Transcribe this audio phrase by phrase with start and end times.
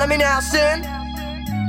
[0.00, 0.80] Follow me now, son.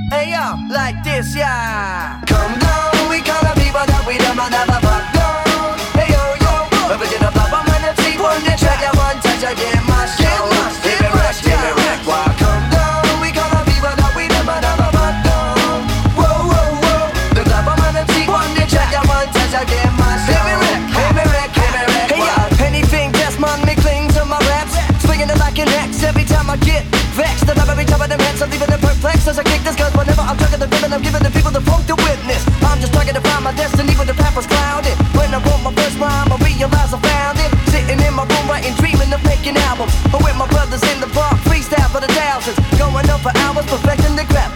[0.10, 2.24] Hey yo, like this, yeah.
[2.26, 5.76] Come down, we gonna people that we don't mind never back down.
[6.00, 9.84] Hey yo yo, we're know, Papa our if she won't try, you want touch get
[9.84, 10.08] my
[30.92, 32.44] and I'm giving the people the funk to witness.
[32.68, 34.92] I'm just trying to find my destiny but the rappers clouded.
[35.16, 37.52] When I wrote my first rhyme, I realized I found it.
[37.72, 39.96] Sitting in my room writing, dreaming of making albums.
[40.12, 42.60] But with my brothers in the park, freestyle for the thousands.
[42.76, 44.51] Going up for hours, perfecting the crap.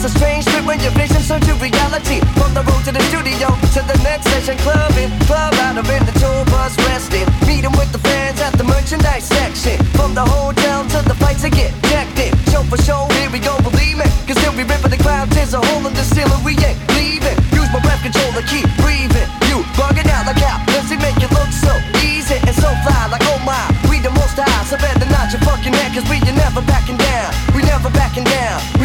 [0.00, 2.24] It's a strange trip when your vision turns to reality.
[2.40, 6.00] From the road to the studio to the next session, clubbing, club out of in
[6.08, 7.28] the tour bus resting.
[7.44, 9.76] Meeting with the fans at the merchandise section.
[9.92, 12.32] From the hotel to the fights that get checked in.
[12.48, 14.08] Show for show, here we go, believe me.
[14.24, 17.36] Cause still we ripping the crowd, there's a hole in the ceiling, we ain't leaving.
[17.52, 19.28] Use my breath control to keep breathing.
[19.52, 23.04] You bugging out like how does it make it look so easy and so fly?
[23.12, 26.24] Like oh my, we the most high, so better not your fucking head, cause we
[26.24, 27.36] are never backing down.
[27.52, 28.79] We never backing down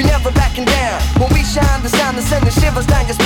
[2.15, 3.24] time send the shivers down your spine.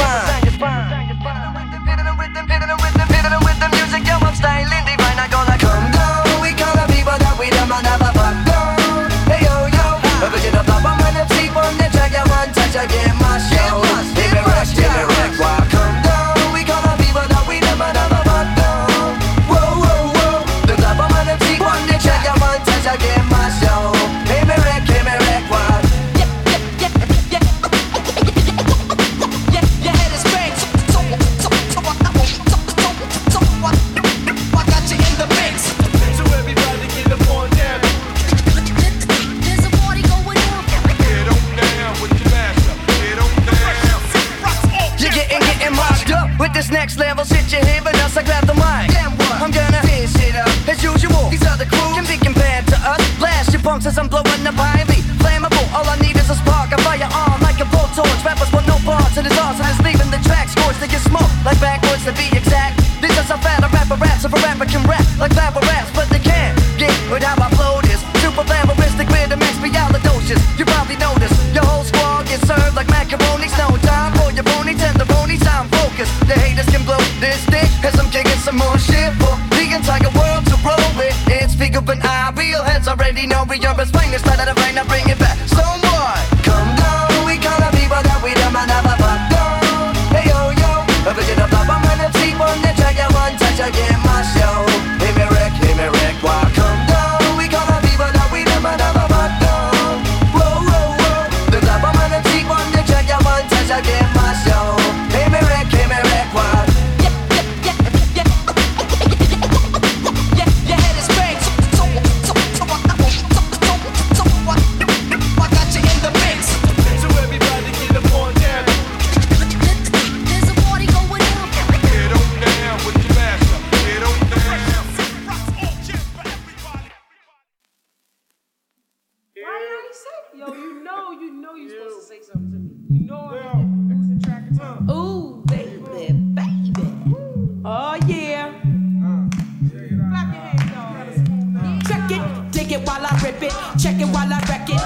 [143.43, 143.53] it.
[143.77, 144.79] Check it while I wreck it.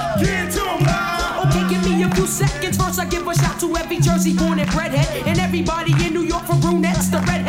[1.43, 2.77] Okay, give me a few seconds.
[2.77, 5.27] First, I give a shout to every Jersey born and redhead.
[5.27, 7.09] And everybody in New York for brunettes.
[7.09, 7.42] The red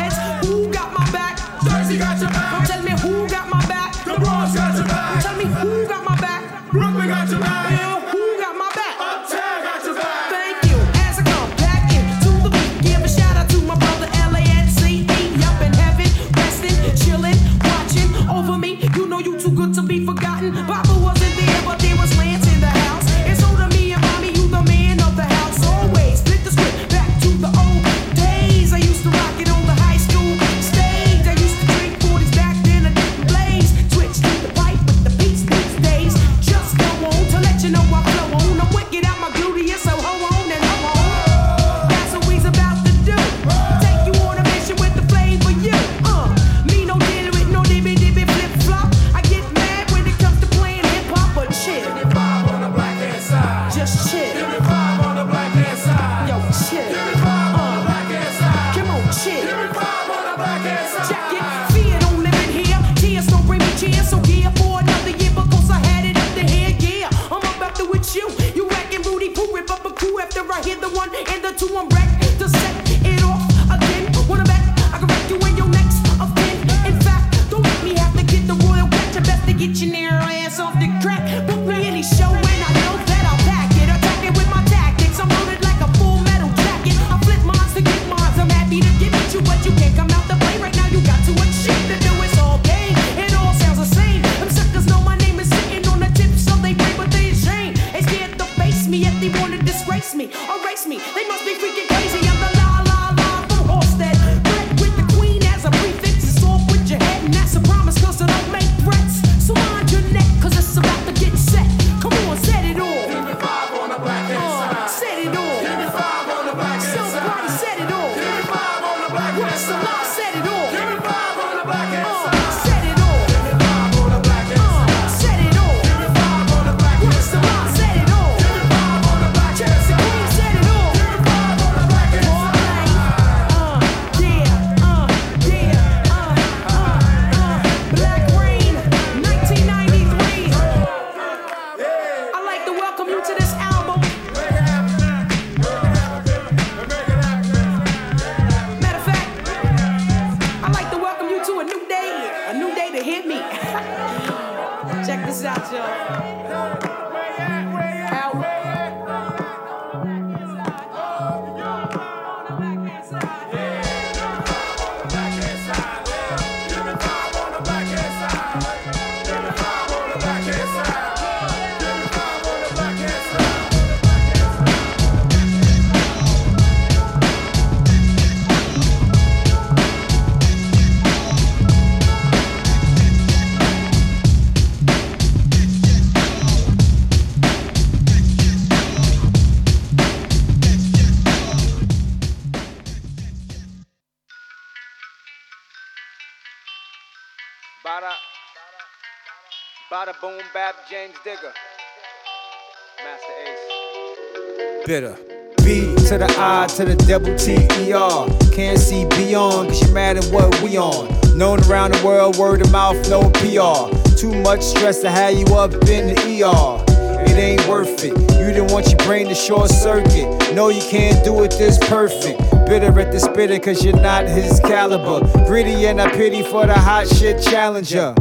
[204.95, 205.01] Ace.
[205.01, 205.17] bitter.
[205.63, 208.27] B to the I to the double T E R.
[208.51, 211.07] Can't see beyond, cause you mad at what we on.
[211.37, 213.89] Known around the world, word of mouth, no PR.
[214.15, 216.83] Too much stress to have you up in the ER.
[217.27, 218.13] It ain't worth it.
[218.39, 220.53] You didn't want your brain to short circuit.
[220.53, 222.39] No, you can't do it this perfect.
[222.67, 225.25] Bitter at the spitter, cause you're not his caliber.
[225.45, 228.13] Gritty and I pity for the hot shit challenger.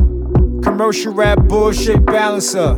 [0.62, 2.74] Commercial rap bullshit balancer.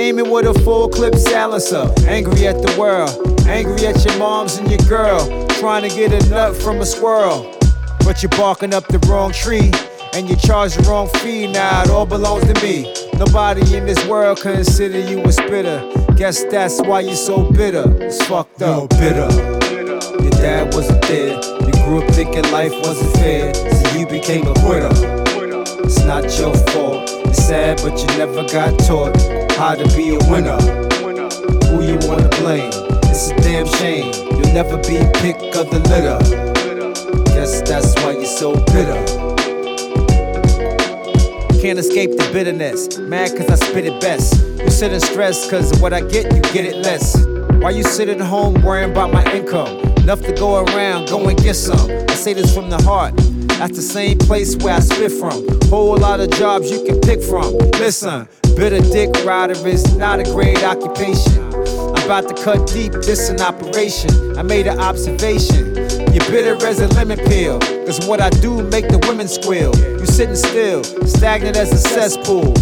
[0.00, 1.92] Aiming with a full clip silencer.
[2.08, 3.12] Angry at the world.
[3.46, 5.46] Angry at your moms and your girl.
[5.60, 7.54] Trying to get a nut from a squirrel.
[7.98, 9.70] But you're barking up the wrong tree.
[10.14, 11.52] And you charge the wrong fee.
[11.52, 12.90] Now it all belongs to me.
[13.18, 15.92] Nobody in this world consider you a spitter.
[16.16, 17.84] Guess that's why you're so bitter.
[18.02, 18.90] It's fucked up.
[18.92, 19.30] You're bitter.
[20.22, 21.34] Your dad wasn't there.
[21.36, 23.52] You grew up thinking life wasn't fair.
[23.52, 24.88] So you became a quitter.
[25.84, 27.19] It's not your fault.
[27.30, 29.16] It's sad, but you never got taught
[29.52, 30.58] how to be a winner.
[31.70, 32.72] Who you wanna blame?
[33.04, 34.12] It's a damn shame.
[34.32, 36.18] You'll never be pick of the litter.
[37.26, 38.98] Guess that's why you're so bitter.
[41.62, 42.98] Can't escape the bitterness.
[42.98, 44.34] Mad cause I spit it best.
[44.58, 47.24] You sit in stress cause what I get, you get it less.
[47.62, 49.78] Why you sit at home worrying about my income?
[49.98, 51.90] Enough to go around, go and get some.
[52.08, 53.14] I say this from the heart.
[53.60, 55.46] That's the same place where I spit from.
[55.68, 57.52] Whole lot of jobs you can pick from.
[57.76, 58.26] Listen,
[58.56, 61.44] bitter dick rider is not a great occupation.
[61.92, 64.38] I'm about to cut deep, this an operation.
[64.38, 65.76] I made an observation.
[65.76, 67.58] You're bitter as a lemon peel.
[67.84, 69.76] Cause what I do make the women squeal.
[69.76, 72.56] You sitting still, stagnant as a cesspool.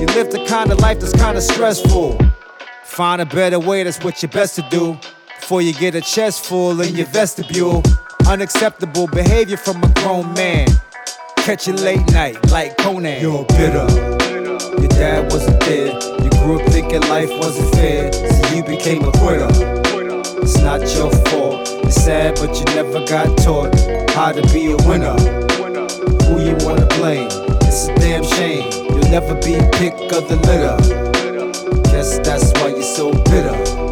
[0.00, 2.18] You live the kind of life that's kinda stressful.
[2.82, 4.98] Find a better way, that's what you're best to do.
[5.38, 7.84] Before you get a chest full in your vestibule.
[8.28, 10.68] Unacceptable behavior from a grown man.
[11.38, 13.20] Catch you late night like Conan.
[13.20, 13.86] You're bitter.
[14.80, 15.92] Your dad wasn't there.
[16.22, 18.12] You grew up thinking life wasn't fair.
[18.12, 19.48] So you became a quitter.
[20.40, 21.68] It's not your fault.
[21.84, 23.74] It's sad, but you never got taught
[24.10, 25.18] how to be a winner.
[26.24, 27.28] Who you wanna blame?
[27.62, 28.70] It's a damn shame.
[28.90, 31.82] You'll never be pick of the litter.
[31.90, 33.91] Guess that's why you're so bitter.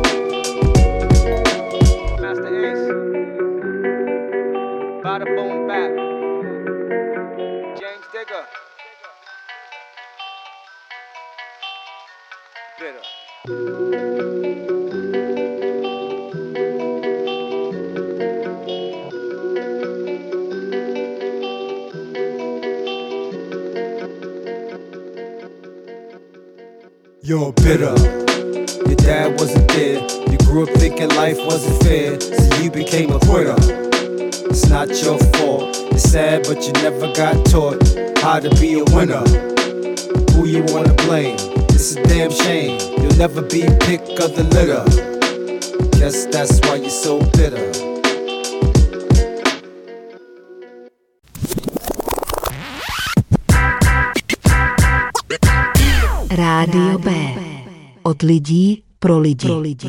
[58.21, 59.47] Od lidí pro lidi.
[59.47, 59.87] Pro lidi.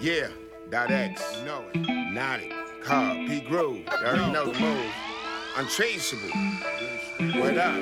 [0.00, 0.28] Yeah,
[0.68, 1.86] dot X, you know it.
[2.12, 4.92] Nautic, Car, P Groove, you already know the move.
[5.56, 6.28] Untraceable.
[7.38, 7.76] What up?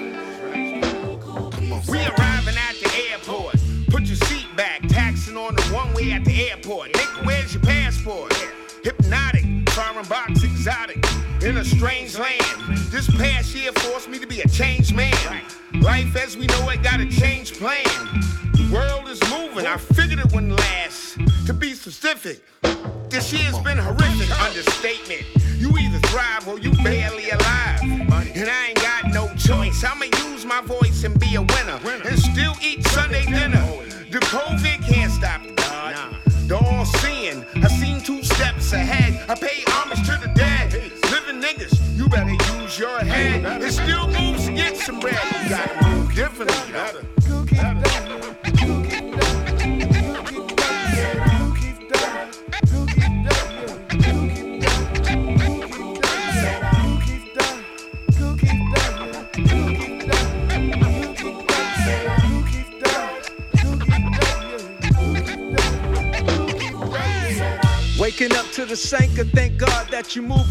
[1.89, 3.57] We arriving at the airport.
[3.89, 6.93] Put your seat back, taxing on the one way at the airport.
[6.93, 8.35] Nigga, where's your passport?
[8.85, 11.03] Hypnotic, foreign box exotic,
[11.43, 12.77] in a strange land.
[12.91, 15.15] This past year forced me to be a changed man.
[15.83, 17.85] Life as we know it got a change plan.
[18.53, 21.19] The world is moving, I figured it wouldn't last.
[21.47, 22.41] To be specific,
[23.09, 24.31] this year's been horrific.
[24.41, 25.27] Understatement.
[25.59, 27.81] You either thrive or you barely alive.
[27.83, 29.83] And I ain't got no choice.
[29.83, 31.81] I'ma use my voice and be a winner.
[32.05, 33.67] And still eat Sunday dinner.
[34.11, 36.17] The COVID can't stop God.
[36.47, 37.45] The all seeing.
[37.57, 39.29] I seen two steps ahead.
[39.29, 39.65] I pay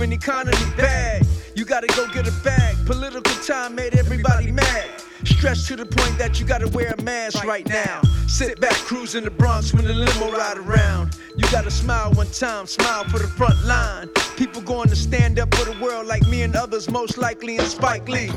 [0.02, 1.22] moving economy bad.
[1.54, 2.76] You gotta go get a bag.
[2.88, 4.90] Political time made everybody mad.
[5.24, 8.02] Stressed to the point that you gotta wear a mask right now.
[8.28, 11.16] Sit back, cruise in the Bronx when the limo ride around.
[11.38, 14.10] You gotta smile one time, smile for the front line.
[14.38, 17.66] People going to stand up for the world like me and others, most likely in
[17.66, 18.28] Spike Lee.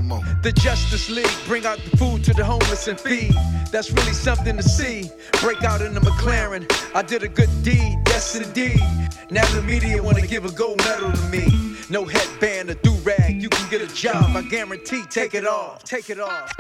[0.43, 3.33] The Justice League, bring out the food to the homeless and feed.
[3.71, 5.13] That's really something to see.
[5.41, 6.65] Break out in the McLaren.
[6.93, 8.83] I did a good deed, yes indeed.
[9.31, 11.77] Now the media wanna give a gold medal to me.
[11.89, 14.37] No headband or do rag, you can get a job.
[14.37, 16.51] I guarantee, take it off, take it off.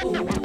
[0.00, 0.41] Full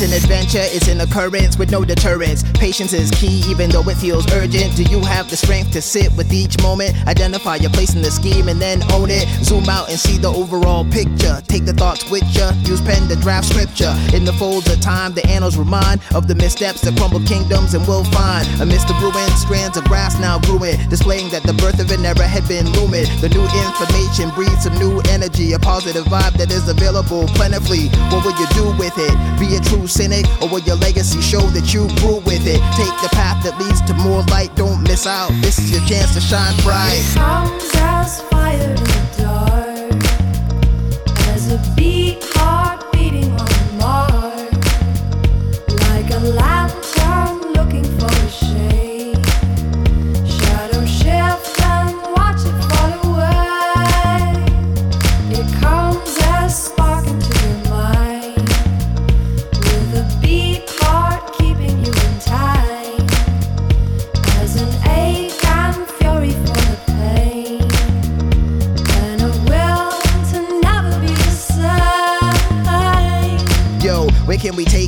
[0.00, 2.44] It's an adventure, it's an occurrence with no deterrence.
[2.52, 4.76] Patience is key, even though it feels urgent.
[4.76, 6.94] Do you have the strength to sit with each moment?
[7.08, 9.26] Identify your place in the scheme and then own it.
[9.42, 11.42] Zoom out and see the overall picture.
[11.48, 12.52] Take the thoughts with ya.
[12.62, 13.90] Use pen to draft scripture.
[14.14, 17.84] In the folds of time, the annals remind of the missteps that crumble kingdoms and
[17.88, 18.46] will find.
[18.62, 22.22] Amidst the ruin, strands of grass now growing, displaying that the birth of an era
[22.22, 23.10] had been looming.
[23.18, 27.90] The new information breeds some new energy, a positive vibe that is available plentifully.
[28.14, 29.10] What will you do with it?
[29.42, 32.60] Be a true cynic, or will your legacy show that you grew with it?
[32.76, 35.30] Take the path that leads to more light, don't miss out.
[35.42, 37.02] This is your chance to shine bright.
[37.14, 40.04] Comes as fire in the dark,
[41.28, 42.37] as a beat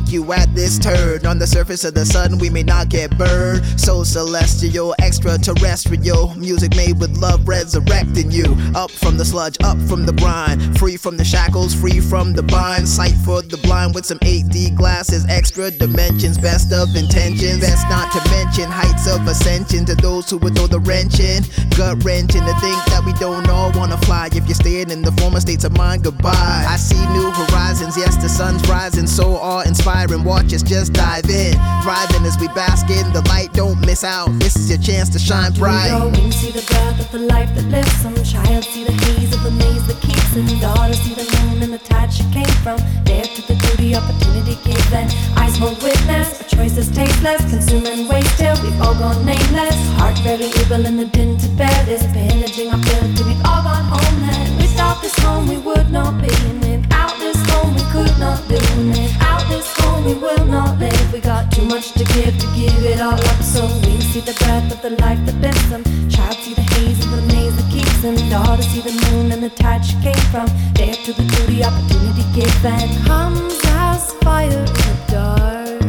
[0.09, 1.25] you at this turn?
[1.25, 3.65] On the surface of the sun, we may not get burned.
[3.79, 6.35] So celestial, extraterrestrial.
[6.35, 8.45] Music made with love, resurrecting you.
[8.75, 12.43] Up from the sludge, up from the brine, Free from the shackles, free from the
[12.43, 12.87] bind.
[12.87, 15.25] Sight for the blind with some 8D glasses.
[15.29, 17.59] Extra dimensions, best of intentions.
[17.59, 21.43] Best not to mention heights of ascension to those who would throw the wrench in.
[21.77, 24.27] Gut wrenching to think that we don't all wanna fly.
[24.27, 26.65] If you're staying in the former states of mind, goodbye.
[26.67, 29.90] I see new horizons, yes, the sun's rising, so awe inspiring.
[29.91, 31.53] And watch us just dive in.
[31.83, 34.29] Thriving as we bask in the light, don't miss out.
[34.39, 36.33] This is your chance to shine Through your bright.
[36.33, 37.91] see the breath of the life that lives.
[38.01, 40.47] Some child see the haze of the maze that keeps him.
[40.59, 42.79] Daughter see the moon and the tide she came from.
[43.03, 45.05] Dare to the duty, opportunity given.
[45.37, 47.41] Eyes hold witness, a choice is tasteless.
[47.51, 49.75] Consume and waste till we've all gone nameless.
[49.99, 52.01] Heart very evil in the din to bear this.
[52.15, 54.39] Pillaging our field till we've all gone homeless.
[54.57, 56.31] Without this home we would not be.
[56.49, 58.57] And without this home we could not do.
[58.57, 59.30] And home
[60.05, 61.13] we will not live.
[61.13, 63.41] We got too much to give to give it all up.
[63.41, 65.83] So we see the breath of the life that bends them.
[66.09, 68.15] Child see the haze of the maze that keeps them.
[68.29, 70.47] Daughter see the moon and the tide she came from.
[70.73, 73.05] Dare to the duty, opportunity given.
[73.05, 75.80] Comes as fire in the dark.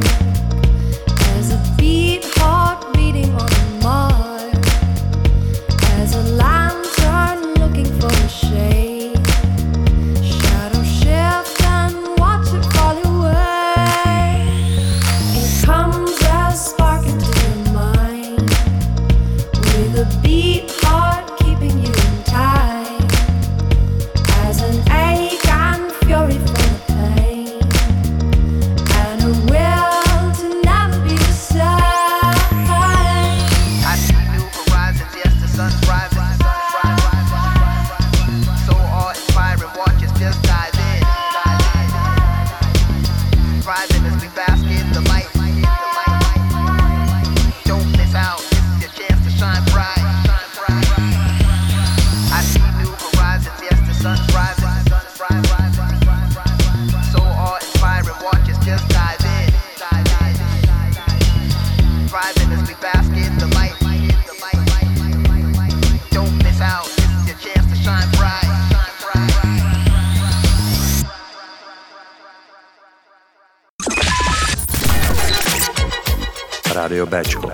[76.93, 77.53] Rádio Bčko.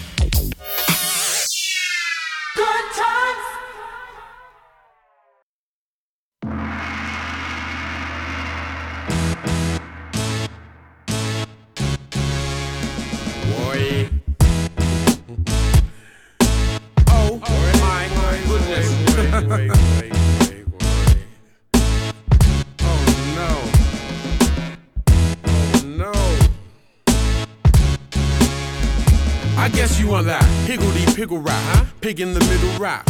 [31.37, 31.85] Rap, huh?
[32.01, 33.05] Pig in the middle rap.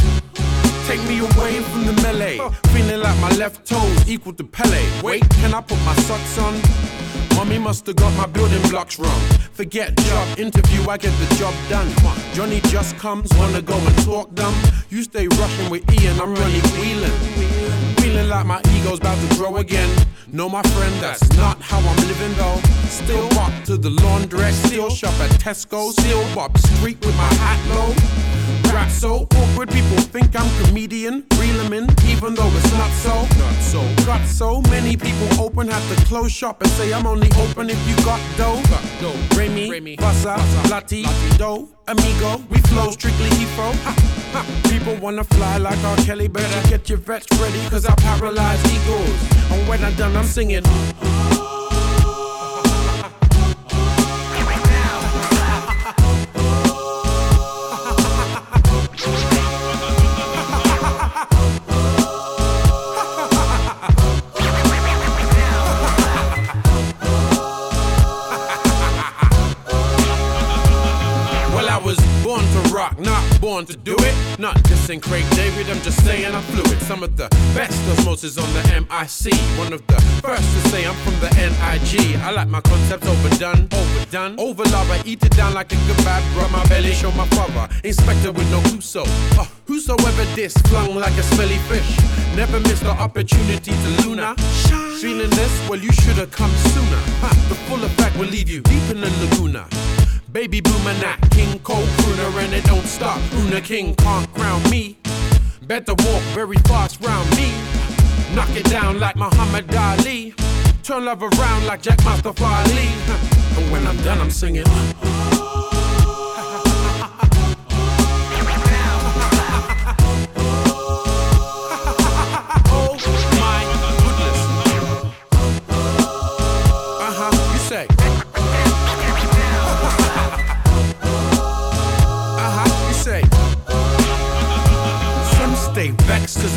[0.88, 2.39] Take me away from the melee.
[2.73, 5.01] Feeling like my left toes equal to Pele.
[5.01, 6.60] Wait, can I put my socks on?
[7.36, 9.21] Mommy must have got my building blocks wrong.
[9.53, 11.88] Forget job interview, I get the job done.
[12.34, 14.55] Johnny just comes, wanna go and talk dumb.
[14.89, 17.17] You stay rushing with Ian, I'm running wheeling.
[18.01, 19.89] Feeling like my ego's about to grow again.
[20.32, 22.60] No, my friend, that's not how I'm living though.
[22.89, 27.60] Still walk to the laundress, still shop at Tesco, still walk street with my hat
[30.80, 31.26] comedian.
[31.38, 33.13] Reel 'em in, even though it's not so.
[33.38, 33.82] Not so.
[34.06, 37.82] Got so many people open, have to close shop and say I'm only open if
[37.88, 38.62] you got dough.
[38.70, 39.38] Got dough.
[39.38, 40.36] Remy, Vasa,
[40.72, 41.04] Lati,
[41.38, 42.42] Do, Amigo.
[42.50, 43.30] We flow strictly.
[43.60, 43.94] Ha,
[44.34, 44.46] ha.
[44.70, 45.98] People wanna fly like R.
[46.06, 49.20] Kelly, better get your vets ready, cause I paralyze egos.
[49.52, 50.63] And when I'm done, I'm singing.
[72.80, 74.39] Rock, not born to do it.
[74.39, 76.80] Not dissing Craig David, I'm just saying I'm fluid.
[76.92, 79.34] Some of the best osmosis on the MIC.
[79.60, 82.15] One of the first to say I'm from the NIG.
[82.28, 84.39] I like my concepts overdone, overdone.
[84.39, 86.22] Over love, I eat it down like a kebab.
[86.38, 87.68] Rub my belly, show my father.
[87.84, 89.04] Inspector with no whoso.
[89.42, 91.92] Oh, whosoever this flung like a smelly fish.
[92.36, 94.36] Never missed the opportunity to Luna.
[95.02, 95.54] Feeling this?
[95.70, 97.02] Well, you should have come sooner.
[97.24, 99.68] Ha, the full effect will leave you deep in the laguna.
[100.32, 103.20] Baby boomer not King Cole crooner and it don't stop.
[103.34, 104.98] Una King can't crown me.
[105.63, 107.52] Better walk very fast round me.
[108.36, 110.36] Knock it down like Muhammad Ali.
[110.84, 112.89] Turn love around like Jack Mustafa Ali.
[113.58, 114.65] And when I'm done, I'm singing.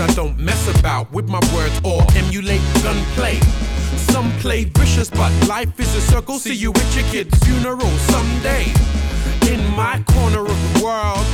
[0.03, 3.39] I don't mess about with my words or emulate gunplay.
[4.11, 6.41] Some play vicious, but life is a circle.
[6.41, 8.65] See you at your kid's funeral someday.
[9.49, 11.25] In my corner of the world,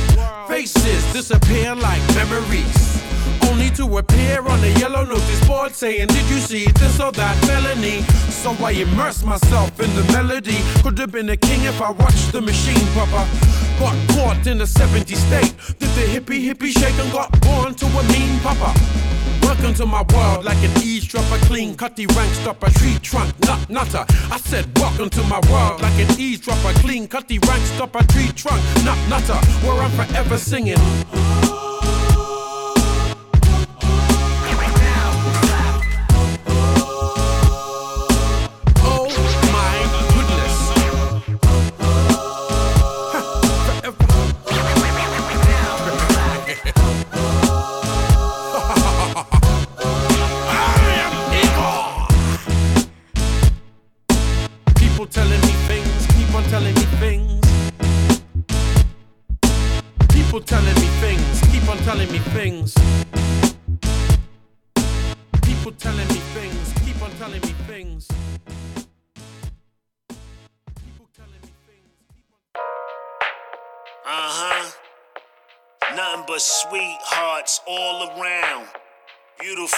[0.47, 3.01] faces disappear like memories.
[3.49, 7.35] Only to appear on a yellow notice board saying, Did you see this or that
[7.45, 8.03] felony?
[8.29, 10.57] So I immerse myself in the melody.
[10.83, 13.27] Could have been a king if I watched the machine, Papa.
[13.79, 15.55] Got caught in a 70s state.
[15.79, 18.77] Did the hippie hippie shake and got born to a mean papa?
[19.41, 24.05] Welcome to my world like an eavesdropper, clean cutty rank stopper, tree trunk, nut nutter.
[24.29, 28.61] I said, Welcome to my world like an eavesdropper, clean cutty rank stopper, tree trunk,
[28.83, 31.68] nut nutter, where I'm forever singing.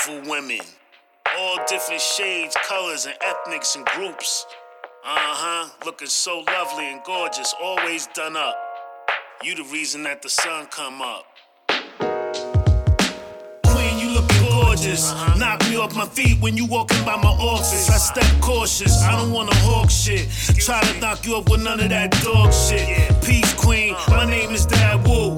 [0.06, 0.60] Beautiful women.
[1.38, 4.46] All different shades, colors, and ethnics and groups.
[5.04, 5.70] Uh huh.
[5.86, 8.56] Looking so lovely and gorgeous, always done up.
[9.44, 11.26] You the reason that the sun come up.
[13.68, 15.14] Queen, you looking gorgeous.
[15.38, 17.90] Knock me off my feet when you walking by my office.
[17.90, 19.04] I step cautious.
[19.04, 20.30] I don't wanna hawk shit.
[20.58, 22.88] Try to knock you up with none of that dog shit.
[23.24, 25.38] Peace queen, my name is Dad Woo.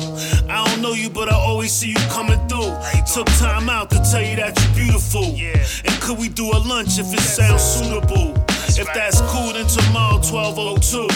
[0.84, 2.76] Know you, but I always see you coming through.
[3.13, 5.24] Took time out to tell you that you're beautiful.
[5.24, 8.34] And could we do a lunch if it sounds suitable?
[8.76, 11.08] If that's cool, then tomorrow 1202.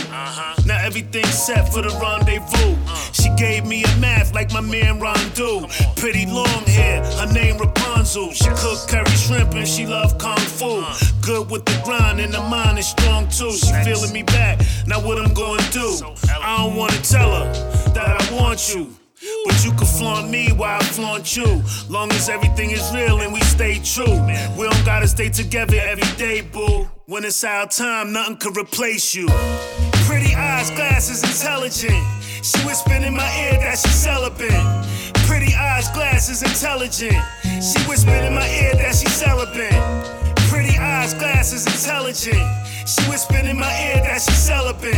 [0.66, 2.78] Now everything's set for the rendezvous.
[3.12, 5.68] She gave me a math like my man Rondu.
[5.98, 8.32] Pretty long hair, her name Rapunzel.
[8.32, 10.82] She cook curry shrimp and she love kung fu.
[11.20, 13.52] Good with the grind and the mind is strong too.
[13.52, 14.62] She feeling me back.
[14.88, 16.00] Now what I'm gonna do?
[16.42, 17.52] I don't wanna tell her
[17.92, 18.96] that I want you.
[19.46, 21.64] But you can flaunt me while I flaunt you.
[21.90, 24.22] Long as everything is real and we stay true.
[24.58, 26.88] We don't gotta stay together every day, boo.
[27.08, 29.28] When it's our time, nothing can replace you.
[30.06, 32.04] Pretty eyes, glasses, intelligent.
[32.44, 34.52] She whispered in my ear that she's celibate.
[35.26, 37.18] Pretty eyes, glasses, intelligent.
[37.44, 39.74] She whispered in my ear that she's celibate.
[40.50, 42.46] Pretty eyes, glasses, intelligent.
[42.88, 44.94] She whispered in my ear that she's celibate.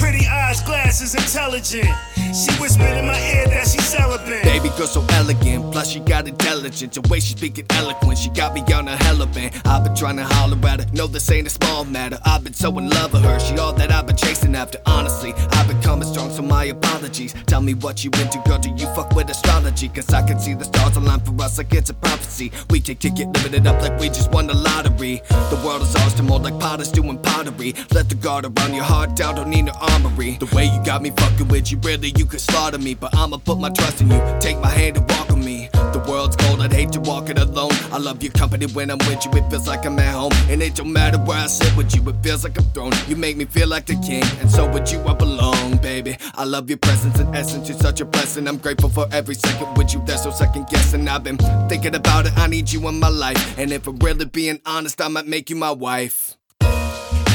[0.00, 1.88] Pretty eyes, glasses, intelligent.
[2.34, 4.42] She whispered in my ear that she's celibate.
[4.44, 6.94] Baby girl so elegant, plus she got intelligence.
[6.94, 9.60] The way she speaking eloquent, she got me on a hella band.
[9.64, 12.18] I've been trying to holler at her, no this ain't a small matter.
[12.24, 14.78] I've been so in love with her, she all that I've been chasing after.
[14.86, 17.34] Honestly, I've been coming strong, so my apologies.
[17.46, 19.88] Tell me what you into, girl, do you fuck with astrology?
[19.88, 22.52] Cause I can see the stars align for us like it's a prophecy.
[22.70, 25.22] We can kick it, live it up like we just won the lottery.
[25.28, 27.74] The world is ours to mold like potters doing pottery.
[27.92, 30.36] Let the guard around your heart down, don't need no armory.
[30.38, 32.94] The way you got me fucking with you, really, you could slaughter me.
[32.94, 34.20] But I'ma put my trust in you.
[34.40, 35.68] Take my hand and walk with me.
[35.72, 37.72] The world's cold, I'd hate to walk it alone.
[37.90, 40.32] I love your company when I'm with you, it feels like I'm at home.
[40.50, 42.92] And it don't matter where I sit with you, it feels like I'm thrown.
[43.08, 46.18] You make me feel like the king, and so with you I belong, baby.
[46.34, 48.46] I love your presence and essence, you're such a blessing.
[48.46, 51.08] I'm grateful for every second with you, there's no second guessing.
[51.08, 53.58] I've been thinking about it, I need you in my life.
[53.58, 56.36] And if I'm really being honest, I might make you my wife.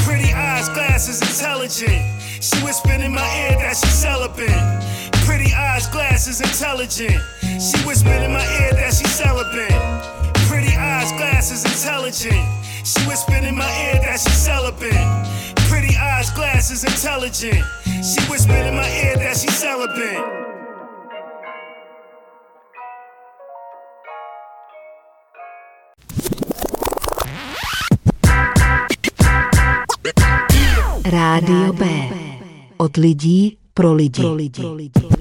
[0.06, 2.22] Pretty eyes, glasses, intelligent.
[2.44, 4.50] She whispered in my ear that she's celibate.
[6.22, 7.22] Pretty eyes, glasses, intelligent.
[7.60, 9.74] She whispered in my ear that she's celibate.
[10.48, 12.46] Pretty eyes, glasses, intelligent.
[12.86, 14.94] She whispered in my ear that she's celibate.
[15.68, 17.66] Pretty eyes, glasses, intelligent.
[18.06, 20.22] She whispered in my ear that she's celibate.
[31.04, 31.86] Rádio B.
[32.78, 34.22] Od lidí pro lidi.
[34.22, 34.62] Pro lidi.
[34.62, 35.21] My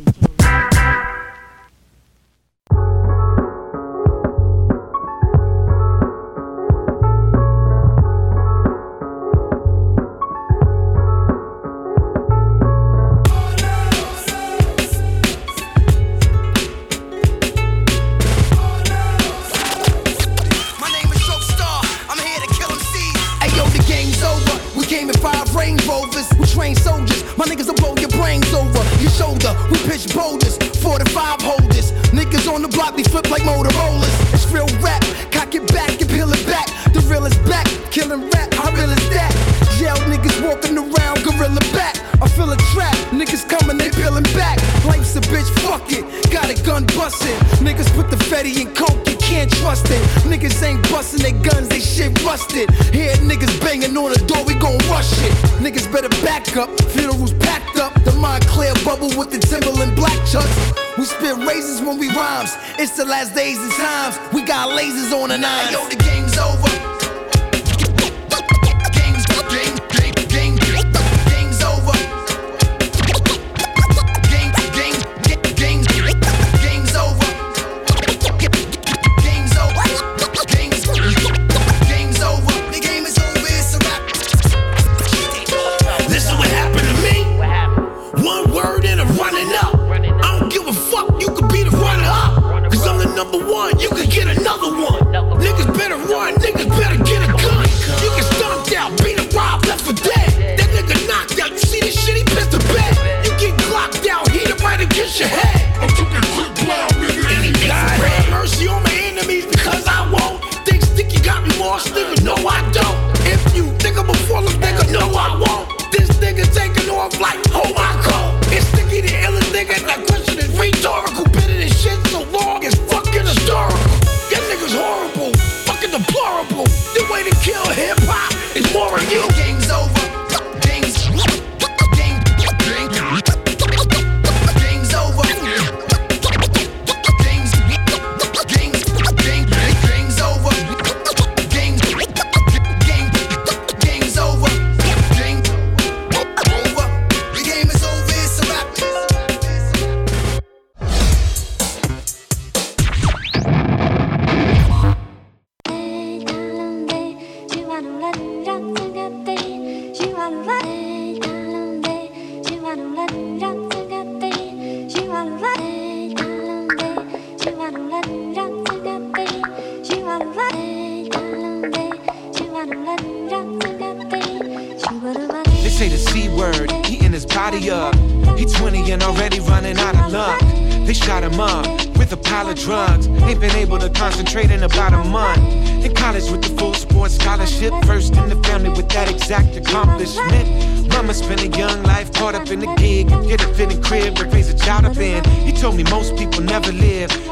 [63.10, 64.18] last days and times.
[64.32, 65.72] We got lasers on the nine.
[65.72, 66.59] Yo, the game's over.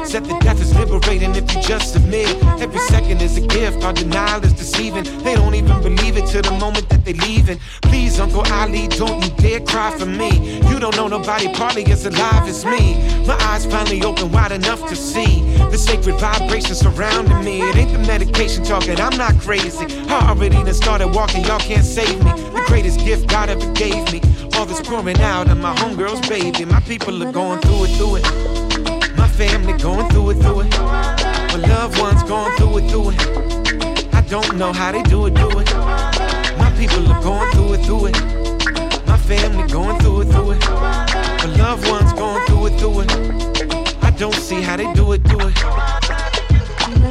[0.09, 2.35] Said that death is liberating if you just submit.
[2.59, 5.03] Every second is a gift, our denial is deceiving.
[5.21, 7.59] They don't even believe it till the moment that they leaving.
[7.83, 10.57] Please, Uncle Ali, don't you dare cry for me.
[10.67, 12.97] You don't know nobody partly as alive as me.
[13.27, 17.61] My eyes finally open wide enough to see the sacred vibration surrounding me.
[17.61, 19.85] It ain't the medication talking, I'm not crazy.
[20.09, 22.31] I already done started walking, y'all can't save me.
[22.31, 24.21] The greatest gift God ever gave me.
[24.55, 26.65] All this pouring out of my homegirl's baby.
[26.65, 28.58] My people are going through it, through it.
[29.19, 30.79] My family going through it, through it.
[30.79, 34.13] My loved ones going through it, through it.
[34.13, 35.69] I don't know how they do it, do it.
[36.57, 39.07] My people are going through it, through it.
[39.07, 40.69] My family going through it, through it.
[40.69, 44.03] My loved ones going through it, through it.
[44.03, 45.53] I don't see how they do it, do it.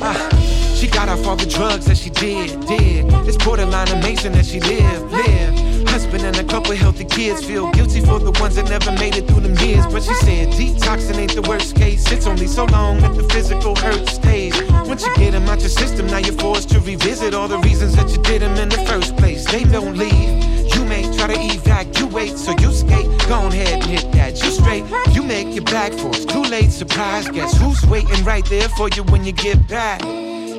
[0.01, 0.29] Ah,
[0.75, 3.05] she got off all the drugs that she did, did.
[3.29, 5.58] It's borderline amazing that she lived, lived.
[5.89, 9.27] Husband and a couple healthy kids feel guilty for the ones that never made it
[9.27, 9.87] through them years.
[9.87, 12.11] But she said detoxing ain't the worst case.
[12.13, 14.55] It's only so long that the physical hurt stays.
[14.87, 17.97] Once you get them out your system, now you're forced to revisit all the reasons
[17.97, 19.45] that you did them in the first place.
[19.51, 20.45] They don't leave.
[20.75, 23.09] You may try to evacuate, so you skate.
[23.29, 24.43] Go ahead and hit that.
[24.43, 24.85] You straight.
[25.15, 26.71] You make your back for it's too late.
[26.71, 30.03] Surprise, guess who's waiting right there for you when you get back?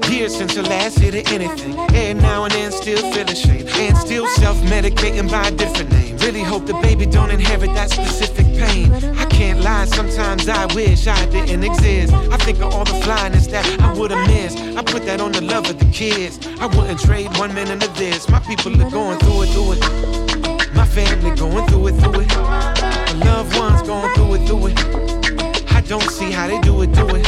[0.10, 1.78] Years since the last hit of anything.
[1.93, 3.67] And now and then still feeling shame.
[3.67, 6.17] And still self medicating by a different name.
[6.17, 8.91] Really hope the baby don't inherit that specific pain.
[9.17, 12.12] I can't lie, sometimes I wish I didn't exist.
[12.13, 14.58] I think of all the flyness that I would've missed.
[14.60, 16.39] I put that on the love of the kids.
[16.60, 18.28] I wouldn't trade one minute of this.
[18.30, 20.74] My people are going through it, through it.
[20.74, 22.28] My family going through it, through it.
[22.36, 25.72] My loved ones going through it, through it.
[25.72, 27.28] I don't see how they do it, do it.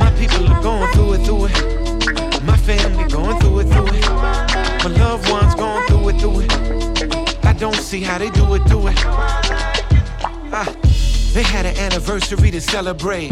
[0.00, 1.81] My people are going through it, through it.
[2.44, 4.08] My family going through it, through it.
[4.10, 7.44] My loved ones going through it, through it.
[7.44, 8.94] I don't see how they do it, do it.
[10.54, 10.74] Ah,
[11.32, 13.30] they had an anniversary to celebrate.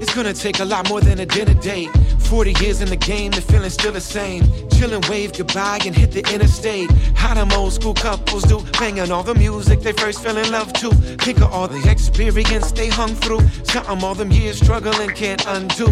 [0.00, 1.88] It's gonna take a lot more than a dinner date.
[2.28, 4.42] 40 years in the game, the feeling's still the same.
[4.76, 6.90] Chillin', wave goodbye, and hit the interstate.
[7.14, 10.70] How them old school couples do, banging all the music they first fell in love
[10.74, 10.90] to.
[11.24, 13.40] Think of all the experience they hung through.
[13.64, 15.88] Something all them years struggling can't undo.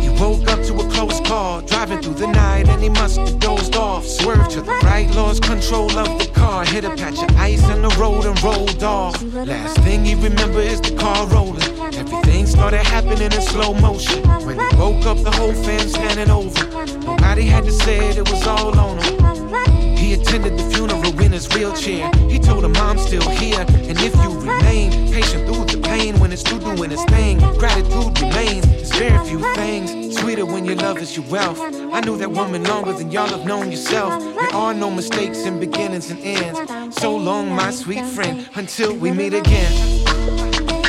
[0.00, 3.38] He woke up to a close call, driving through the night, and he must have
[3.38, 4.06] dozed off.
[4.06, 6.64] Swerved to the right, lost control of the car.
[6.64, 9.22] Hit a patch of ice in the road and rolled off.
[9.22, 11.75] Last thing he remember is the car rolling.
[11.94, 14.22] Everything started happening in slow motion.
[14.44, 16.86] When he woke up, the whole fam standing over.
[16.98, 19.96] Nobody had to say it, it was all on him.
[19.96, 22.10] He attended the funeral in his wheelchair.
[22.28, 26.32] He told her mom's still here, and if you remain patient through the pain, when
[26.32, 28.66] it's through doing its thing, gratitude remains.
[28.66, 31.60] There's very few things sweeter when your love is your wealth.
[31.60, 34.20] I knew that woman longer than y'all have known yourself.
[34.20, 36.98] There are no mistakes in beginnings and ends.
[37.00, 40.15] So long, my sweet friend, until we meet again.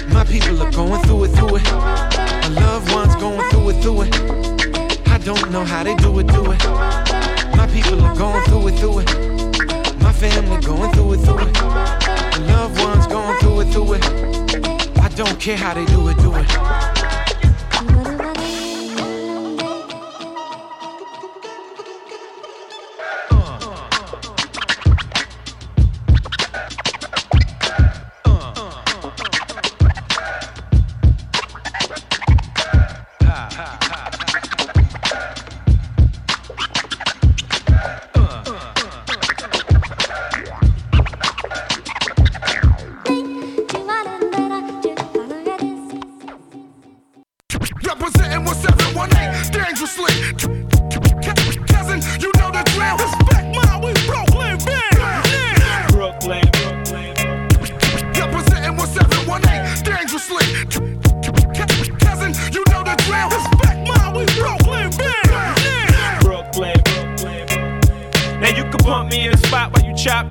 [0.10, 1.64] My people are going through it, through it.
[1.64, 5.08] My loved ones going through it, through it.
[5.08, 6.64] I don't know how they do it, do it.
[7.56, 10.02] My people are going through it, through it.
[10.02, 11.54] My family going through it, through it.
[11.62, 14.98] My loved ones going through it, through it.
[15.00, 16.97] I don't care how they do it, do it.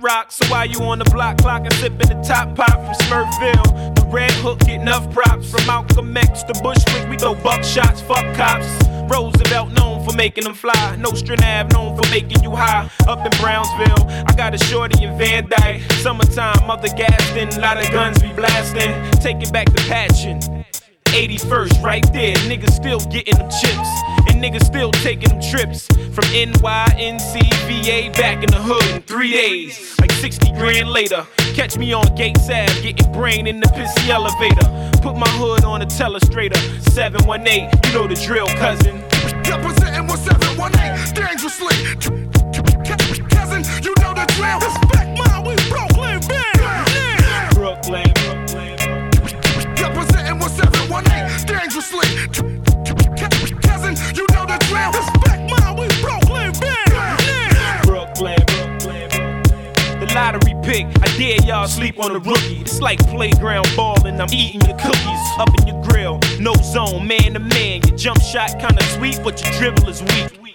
[0.02, 0.32] Rock.
[0.32, 4.06] So why you on the block clock and sipping the top pop from Smurfville, the
[4.06, 7.08] Red Hook get enough props from Malcolm X to Bushwick.
[7.08, 8.66] We throw buckshots, fuck cops.
[9.10, 10.96] Roosevelt known for making them fly.
[10.96, 12.88] Nostrand Ave known for making you high.
[13.06, 15.80] Up in Brownsville, I got a shorty in Van Dyke.
[16.02, 18.92] Summertime, mother Gaston, lot of guns be blasting.
[19.20, 20.55] Take it back to passion.
[21.06, 22.34] 81st, right there.
[22.48, 23.88] Niggas still getting them chips.
[24.28, 29.94] And niggas still taking them trips from NYNCVA back in the hood in three days.
[30.00, 31.26] Like 60 grand later.
[31.54, 34.66] Catch me on Gates Ave, getting brain in the pissy elevator.
[35.00, 36.56] Put my hood on a telestrator.
[36.90, 39.02] 718, you know the drill, cousin.
[39.48, 41.76] Representing 1718 dangerously.
[43.30, 44.58] Cousin, you know the drill.
[44.60, 47.54] Respect mine, we Brooklyn, man.
[47.54, 48.12] Brooklyn,
[50.96, 52.08] 1718 dangerously.
[53.60, 54.92] Cousin, you know the drill.
[54.92, 57.82] Respect mine, we Brooklyn, man.
[57.84, 59.08] Brooklyn, Brooklyn.
[60.00, 62.60] The lottery pick, I dare y'all sleep on the rookie.
[62.60, 66.18] It's like playground ball and I'm eating your cookies up in your grill.
[66.40, 67.82] No zone, man to man.
[67.86, 70.45] Your jump shot kinda sweet, but your dribble is weak.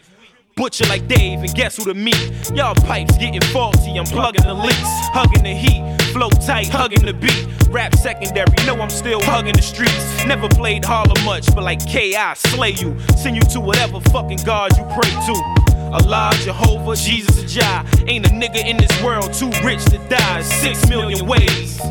[0.61, 2.51] Butcher like Dave, and guess who the meet?
[2.53, 4.77] Y'all pipes getting faulty, I'm plugging the leaks,
[5.09, 5.81] hugging the heat,
[6.13, 7.47] flow tight, hugging the beat.
[7.69, 10.23] Rap secondary, know I'm still hugging the streets.
[10.27, 12.95] Never played Harlem much, but like K, I slay you.
[13.17, 15.91] Send you to whatever fucking God you pray to.
[15.93, 17.83] Allah, Jehovah, Jesus, or Jah.
[18.05, 20.43] Ain't a nigga in this world too rich to die.
[20.43, 21.81] Six million ways.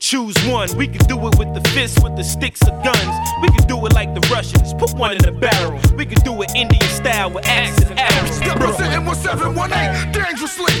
[0.00, 0.74] Choose one.
[0.78, 3.16] We can do it with the fists, with the sticks or guns.
[3.42, 4.72] We can do it like the Russians.
[4.72, 5.78] Put one in the barrel.
[5.94, 8.40] We can do it Indian style with axes and arrows.
[8.40, 10.72] Representing 1718 dangerously.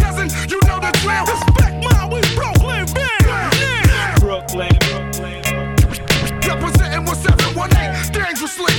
[0.00, 1.28] Cousin, you know the drill.
[1.28, 4.16] Respect mine, we Brooklyn, man.
[4.18, 5.44] Brooklyn, Brooklyn.
[6.48, 8.72] Representing 1718 dangerously.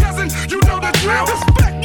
[0.00, 1.26] Cousin, you know the drill.
[1.28, 1.75] Respect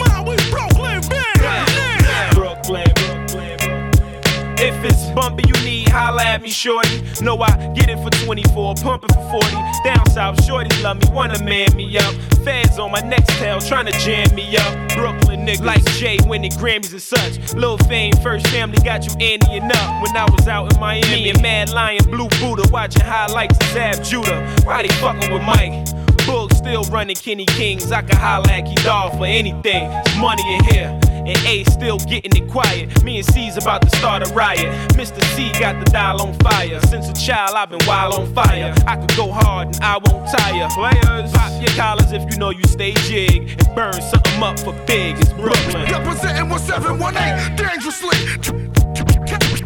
[5.16, 7.02] bumpy, you need holla at me, shorty.
[7.22, 9.48] No, I get it for 24, pumping for 40.
[9.84, 12.14] Down south, shorty love me, wanna man me up.
[12.44, 14.74] Feds on my next tail, trying to jam me up.
[14.96, 17.54] Brooklyn niggas like Jay winning Grammys and such.
[17.54, 20.04] Lil Fame, first family got you Andying up.
[20.04, 24.04] When I was out in Miami, and Mad Lion, Blue Buddha, watching highlights of Zab
[24.04, 24.42] Judah.
[24.64, 26.01] Why they fucking with Mike?
[26.22, 27.92] Boog still running Kenny Kings.
[27.92, 29.92] I can holla at Key Dog for anything.
[29.92, 31.00] It's money in here.
[31.12, 33.04] And A still getting it quiet.
[33.04, 34.68] Me and C's about to start a riot.
[34.94, 35.22] Mr.
[35.36, 36.80] C got the dial on fire.
[36.88, 38.74] Since a child, I've been wild on fire.
[38.88, 40.68] I could go hard and I won't tire.
[40.70, 43.56] Players, pop your collars if you know you stay jig.
[43.60, 45.18] And burn something up for big.
[45.20, 45.86] It's Brooklyn.
[45.92, 48.18] Representing 1718 dangerously.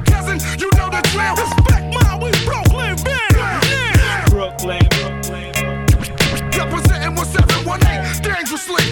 [0.06, 1.36] Cousin, you know the drill.
[1.36, 2.65] Respect mine, we Brooklyn,
[8.22, 8.84] dangerously.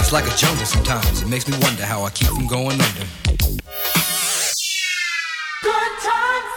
[0.00, 1.22] It's like a jungle sometimes.
[1.22, 3.06] It makes me wonder how I keep from going under.
[5.62, 6.52] Good times.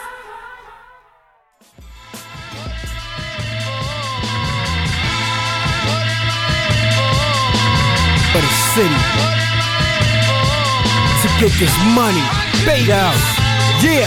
[8.76, 9.41] city
[11.42, 12.22] get this money.
[12.70, 13.18] Bait out.
[13.82, 14.06] Yeah.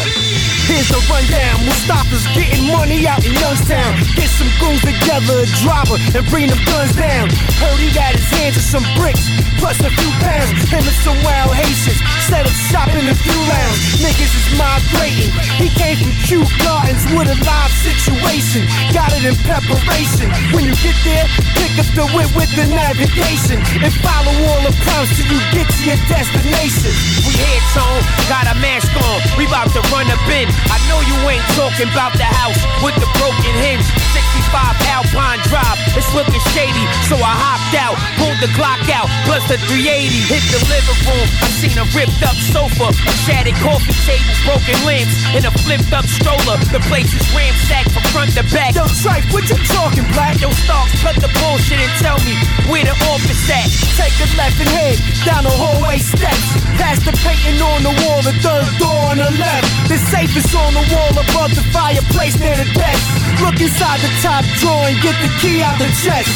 [0.70, 1.66] Here's the rundown.
[1.66, 3.98] Mustafa's getting money out in Youngstown.
[4.14, 7.26] Get some goons together, a driver, and bring them guns down.
[7.58, 9.26] Heard he got his hands on some bricks,
[9.58, 10.54] plus a few pounds.
[10.70, 14.00] Him and some wild Haitians set up shop in the few lounge.
[14.00, 15.30] Niggas is migrating.
[15.60, 18.64] He came from Kew Gardens with a live situation.
[18.96, 20.32] Got it in preparation.
[20.56, 21.26] When you get there,
[21.60, 25.68] pick up the whip with the navigation and follow all the prompts till you get
[25.68, 26.92] to your destination.
[27.28, 27.98] We heads on,
[28.28, 29.16] got a mask on.
[29.36, 30.48] We about to run a bin.
[30.72, 33.84] I know you ain't talking about the house with the broken hinge.
[34.12, 34.54] 65
[34.94, 36.84] Alpine Drive, it's looking shady.
[37.08, 40.10] So I hopped out, pulled the Glock out, plus the 380.
[40.30, 44.78] Hit the living room, I seen a ripped up sofa, a shattered coffee table, broken
[44.86, 46.58] lamps, and a flipped up stroller.
[46.70, 48.74] The place is ramsacked from front to back.
[48.74, 50.40] Yo, Trife, what you talking, black?
[50.40, 52.34] Yo, Starks, cut the bullshit and tell me
[52.70, 53.68] where the office at.
[53.98, 56.54] Take a left and head down the hallway steps.
[56.78, 59.66] Past the painting on the wall, the third door on the left.
[59.88, 63.03] The safe is on the wall above the fireplace near the desk.
[63.42, 66.30] Look inside the top drawer and get the key out the chest.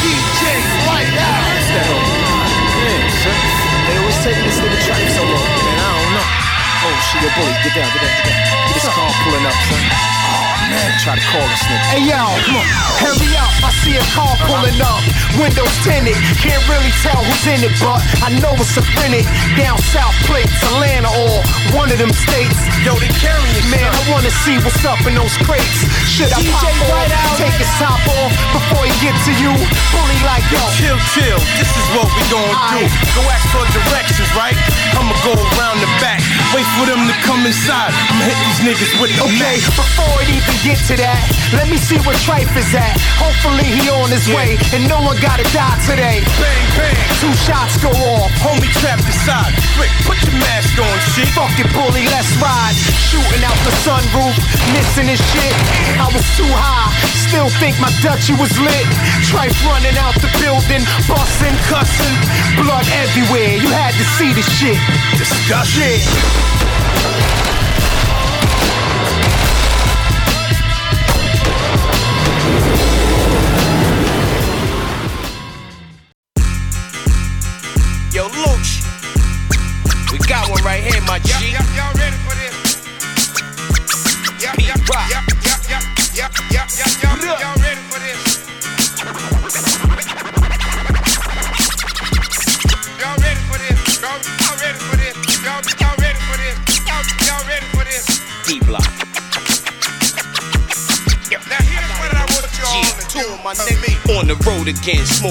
[0.00, 0.42] DJ
[0.86, 1.68] White House.
[2.80, 5.76] Hey, what's taking this nigga Trife so long, man?
[5.76, 6.28] I don't know.
[6.80, 8.40] Oh shit, yo, bully, get down, get down, get down.
[8.70, 9.82] Get this car pulling up, son.
[10.30, 10.88] Oh, man.
[11.04, 11.84] Try to call this nigga.
[11.92, 12.66] Hey yo, come on,
[13.02, 13.52] hurry up.
[13.60, 15.02] I see a car pulling up,
[15.36, 16.16] windows tinted.
[16.40, 19.28] Can't really tell who's in it, but I know it's a Finnick.
[19.60, 21.42] Down south plates, Atlanta or
[21.76, 22.56] one of them states.
[22.80, 23.84] Yo, they carrying it, man.
[23.92, 25.84] I wanna see what's up in those crates.
[26.08, 27.36] Should I DJ pop off, Out.
[27.36, 29.52] take his top off before he get to you?
[29.92, 30.64] Fully like yo.
[30.80, 31.36] Chill, chill.
[31.60, 32.80] This is what we gon' do.
[33.12, 34.56] Go ask for directions, right?
[34.96, 36.24] I'ma go around the back.
[36.56, 37.92] Wait for them to come inside.
[37.92, 39.76] I'ma hit these niggas with the Okay, Mac.
[39.76, 41.20] before it even get to that,
[41.52, 42.96] let me see where Trife is at.
[43.20, 46.24] Hopefully he on his way, and no one gotta die today.
[46.40, 46.96] Bang, bang.
[47.20, 48.32] Two shots go off.
[48.40, 49.52] Homie trapped inside.
[49.76, 51.28] Quick, put your mask on, shit.
[51.36, 52.69] Fuck it, bully, let's ride.
[53.10, 54.36] Shooting out the sunroof,
[54.72, 55.54] missing his shit.
[55.98, 56.90] I was too high,
[57.26, 58.86] still think my Dutchie was lit.
[59.26, 62.16] Trife running out the building, busting, cussing.
[62.62, 64.78] Blood everywhere, you had to see the shit.
[65.18, 66.00] Disgusting.
[66.00, 66.59] Yo,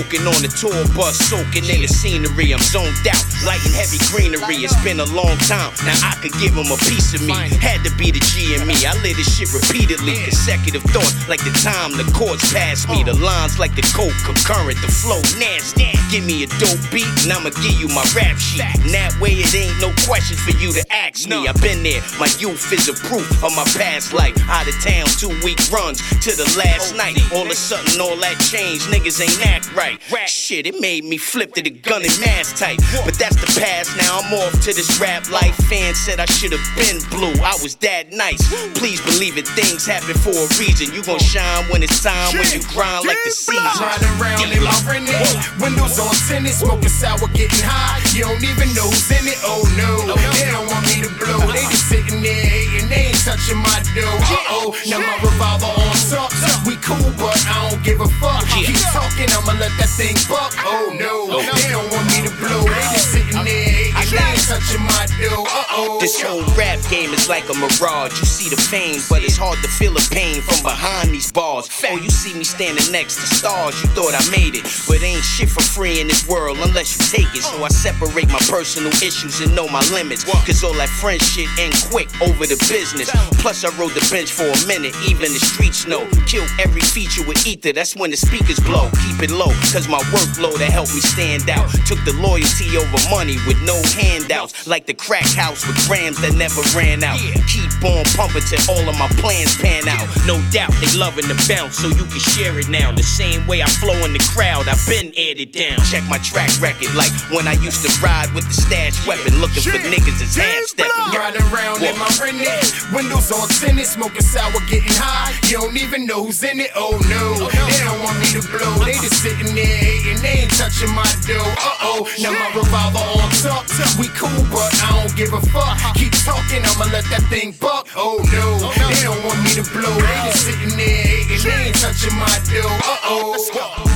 [0.10, 2.52] smoking on the tour bus, soaking in the scenery.
[2.52, 4.66] I'm zoned out, lighting heavy greenery.
[4.66, 7.34] It's been a long time, now I could give him a piece of me.
[7.62, 8.74] Had to be the G in me.
[8.86, 13.04] I live this shit repeatedly, consecutive thoughts like the time the chords pass me.
[13.04, 15.94] The lines like the coke, concurrent, the flow nasty.
[16.10, 18.66] Give me a dope beat, and I'ma give you my rap sheet.
[18.82, 21.48] And that way it ain't no questions for you to ask me.
[21.48, 24.36] I've been there, my youth is a proof of my past life.
[24.50, 27.18] Out of town, two week runs to the last oh, night.
[27.34, 30.00] All of a sudden, all that changed, niggas ain't act right.
[30.28, 32.80] Shit, it made me flip to the gun and mask type.
[33.06, 35.56] But that's the past, now I'm off to this rap life.
[35.70, 38.42] Fans said I should have been blue, I was that nice.
[38.78, 40.94] Please believe it, things happen for a reason.
[40.94, 43.64] You gon' shine when it's time, when you grind like the season.
[43.80, 47.98] Riding around in my Renee, windows on tinted, smoking sour, getting high.
[48.14, 49.40] You don't even know who's in it.
[49.46, 51.40] Oh no, oh, they don't want me to blow.
[51.52, 54.06] They just sitting there hating, they ain't touching my dough.
[54.06, 56.32] Uh oh, now my revolver on top.
[56.68, 58.46] We cool, but I don't give a fuck.
[58.52, 60.54] Keep talking, I'ma let that thing buck.
[60.66, 62.64] Oh no, they don't want me to blow.
[62.68, 65.46] They just sitting there hating, they ain't touching my dough.
[65.48, 65.98] Uh oh.
[66.00, 68.14] This whole rap game is like a mirage.
[68.20, 71.70] You see the fame, but it's hard to feel the pain from behind these bars.
[71.86, 73.80] Oh, you see me standing next to stars.
[73.82, 77.02] You thought I made it, but ain't shit for free in this world unless you
[77.24, 77.44] take it.
[77.44, 80.26] So I separate my personal issues and know my limits.
[80.46, 83.10] Cause all that friend shit end quick over the business.
[83.40, 86.10] Plus, I rode the bench for a minute, even the streets know.
[86.26, 88.90] Kill every feature with ether, that's when the speakers blow.
[89.06, 91.70] Keep it low, cause my workload that helped me stand out.
[91.86, 94.68] Took the loyalty over money with no handouts.
[94.68, 97.20] Like the crack house with grams that never ran out.
[97.48, 100.08] Keep on pumping till all of my plans pan out.
[100.26, 102.92] No doubt they loving the bounce, so you can share it now.
[102.92, 105.78] The same way I flow in the crowd, I've been it down.
[105.92, 109.64] Check my track record, like when I used to ride with the stash weapon, looking
[109.64, 111.20] for niggas as half stepping.
[111.20, 112.64] Riding around in my Renee,
[112.94, 115.36] windows on tinted, smoking sour, getting high.
[115.50, 116.72] You don't even know who's in it.
[116.76, 118.84] Oh no, they don't want me to blow.
[118.86, 121.44] They just sitting there hating, they ain't touching my dough.
[121.44, 123.68] Uh oh, now my revolver on top.
[124.00, 125.76] We cool, but I don't give a fuck.
[125.96, 127.88] Keep talking, I'ma let that thing buck.
[127.96, 128.48] Oh no,
[128.88, 129.92] they don't want me to blow.
[130.00, 132.70] They just sitting there hating, they ain't touching my dough.
[132.88, 133.36] Uh oh.
[133.36, 133.90] Let's go.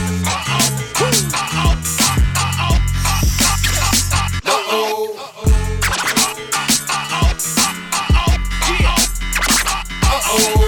[10.34, 10.63] Now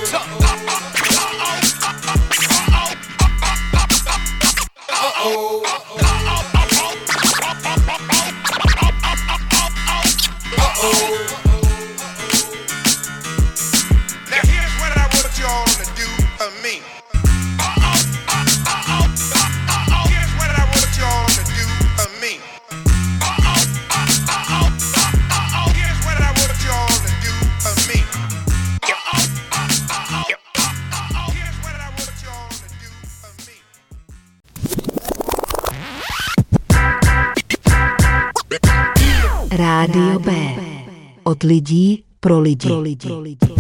[42.42, 43.08] lidí pro lidi.
[43.08, 43.54] Pro lidi.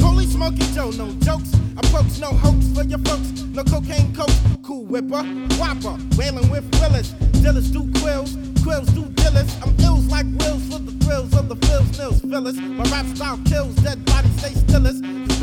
[0.00, 1.50] Holy Smoky Joe, no jokes.
[1.76, 3.34] Approach no hoax for your folks.
[3.54, 4.30] no cocaine coke,
[4.62, 5.22] cool whipper,
[5.58, 9.50] whopper, wailing with Willis, Dillis do quills, quills do dillis.
[9.62, 12.56] I'm ills like wills for the thrills of the fills, nils, Phyllis.
[12.56, 13.83] My rap style kills, dead bodies stay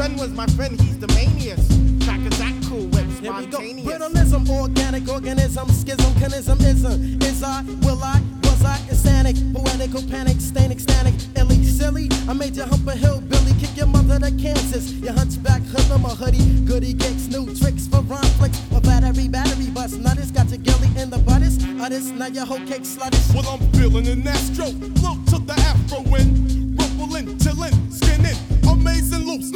[0.01, 0.21] stillest.
[0.21, 2.03] Was my friend, he's the maniest.
[2.03, 3.87] Track is that cool whip, spontaneous.
[3.87, 7.21] Brutalism, organic organism, schism, canism, ism.
[7.21, 12.09] Is I, will I, was I, insanic, poetical panic, stain ecstatic, illy, silly.
[12.27, 14.93] I made you hump a hillbilly, kick your mother to Kansas.
[14.93, 18.59] Your hunchback hoodlum, a hoodie, goody gigs, new tricks for rhyme flicks.
[18.71, 21.57] My battery, battery bust, nutters, got your gilly in the butters.
[21.81, 23.33] Utters, now your whole cake sluttish.
[23.33, 24.67] Well, I'm feeling an astro,
[25.01, 26.79] look to the afro wind.
[26.79, 27.90] Ruffling, chillin',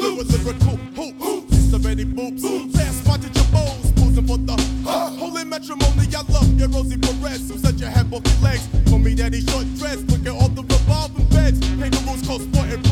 [0.05, 1.57] loops, new lyrical hoops.
[1.57, 2.41] It's already boops,
[2.73, 5.09] fast watching your bows, posing for the huh?
[5.11, 6.07] holy matrimony.
[6.15, 8.67] I love your Rosie Perez, who said you had both your legs.
[8.89, 11.59] For me, daddy short dress, look at all the revolving beds.
[11.59, 12.84] Kangaroos called sporting broke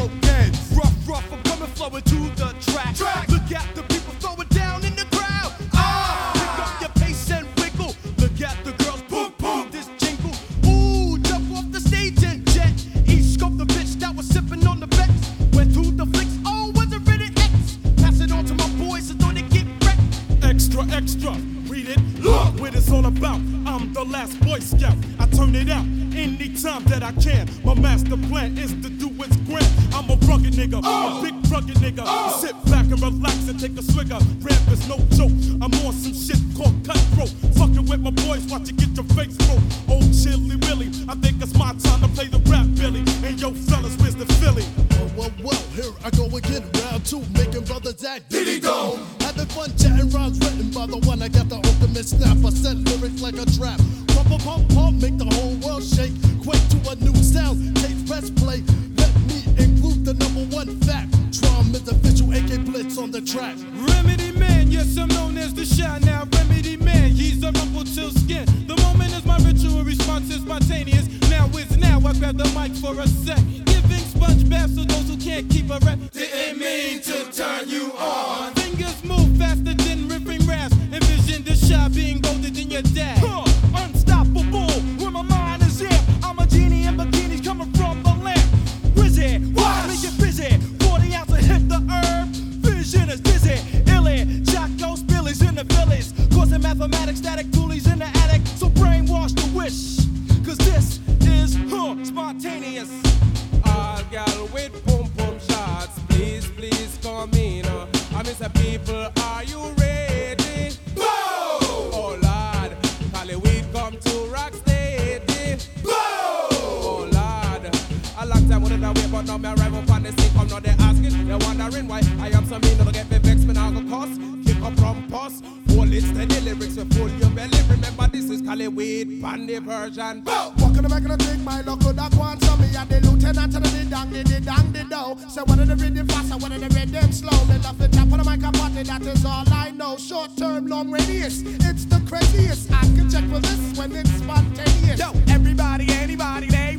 [121.74, 122.78] wondering why I am so mean.
[122.78, 124.17] Don't get me vexed, me now go cuss.
[124.45, 127.57] Kick up from pus, hold it steady lyrics will pull your belly.
[127.69, 130.24] Remember this is Hollywood, bandy version.
[130.26, 132.99] Walking the back of the big my luck could have gone so me and the
[133.01, 135.30] lieutenant to the dang the dang the do.
[135.30, 137.32] So of the rhythm fast and one of the rhythm slow.
[137.32, 139.97] Love the top of the mic party, that is all I know.
[139.97, 142.71] Short term, long radius, it's the craziest.
[142.71, 144.99] I can check for this when it's spontaneous.
[144.99, 146.78] Yo, everybody, anybody, they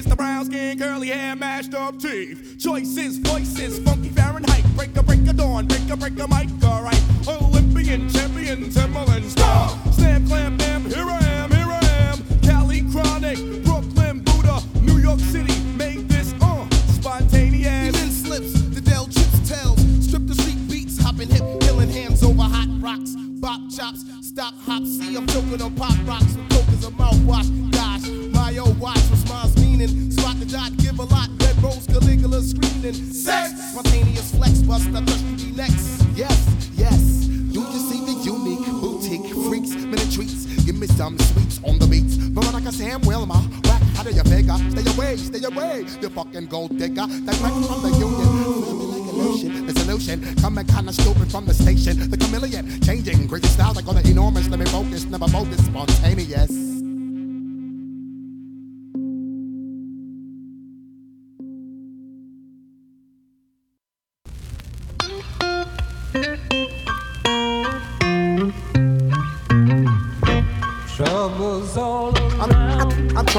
[0.00, 2.56] It's the brown skin, curly hair, mashed up teeth.
[2.58, 4.64] Choices, voices, funky Fahrenheit.
[4.74, 7.02] Break a break a dawn, break a break a mic, alright.
[7.28, 9.68] Olympian, champion, Timberland star.
[9.92, 12.40] Slam, clam, bam, here I am, here I am.
[12.40, 15.60] Cali Chronic, Brooklyn, Buddha, New York City.
[15.76, 17.94] Make this, uh, spontaneous.
[17.94, 19.78] Even slips, the Dell chips tells.
[20.02, 23.16] Strip the street beats, hopping hip, killing hands over hot rocks.
[23.38, 26.38] Bop chops, stop hop, see I'm choking on pop rocks.
[26.48, 27.70] Coke is a mouthwash.
[27.70, 31.30] Gosh, my old watch responds Spot the dot, give a lot.
[31.40, 32.92] Red rose, Caligula screaming.
[32.92, 36.04] Sex, spontaneous flex, bust the thirsty next.
[36.14, 37.26] Yes, yes.
[37.48, 40.44] You just see the unique boutique freaks, minute treats.
[40.66, 42.16] Give me some sweets on the beats.
[42.16, 44.58] Veronica Sam Wilma, whack, how do you figure?
[44.68, 47.06] Stay away, stay away, you fucking gold digger.
[47.06, 49.16] That Direct from the union.
[49.16, 50.34] Lotion, the solution.
[50.42, 52.10] Coming kinda stupid from the station.
[52.10, 54.46] The chameleon, changing, crazy styles like on the enormous.
[54.48, 56.69] Let me focus, never bogus, spontaneous.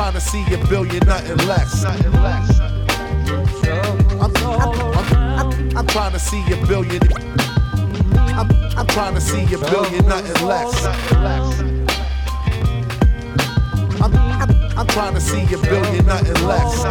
[0.01, 1.83] Trying to see a billion, nothing less.
[1.83, 2.59] Nothing less.
[4.19, 7.03] I'm, I'm, I'm, I'm trying to see a billion.
[8.17, 10.83] I'm, I'm trying to see a billion, nothing less.
[10.83, 11.59] Nothing less.
[14.01, 16.83] I'm, I'm, I'm trying to see a billion, nothing less.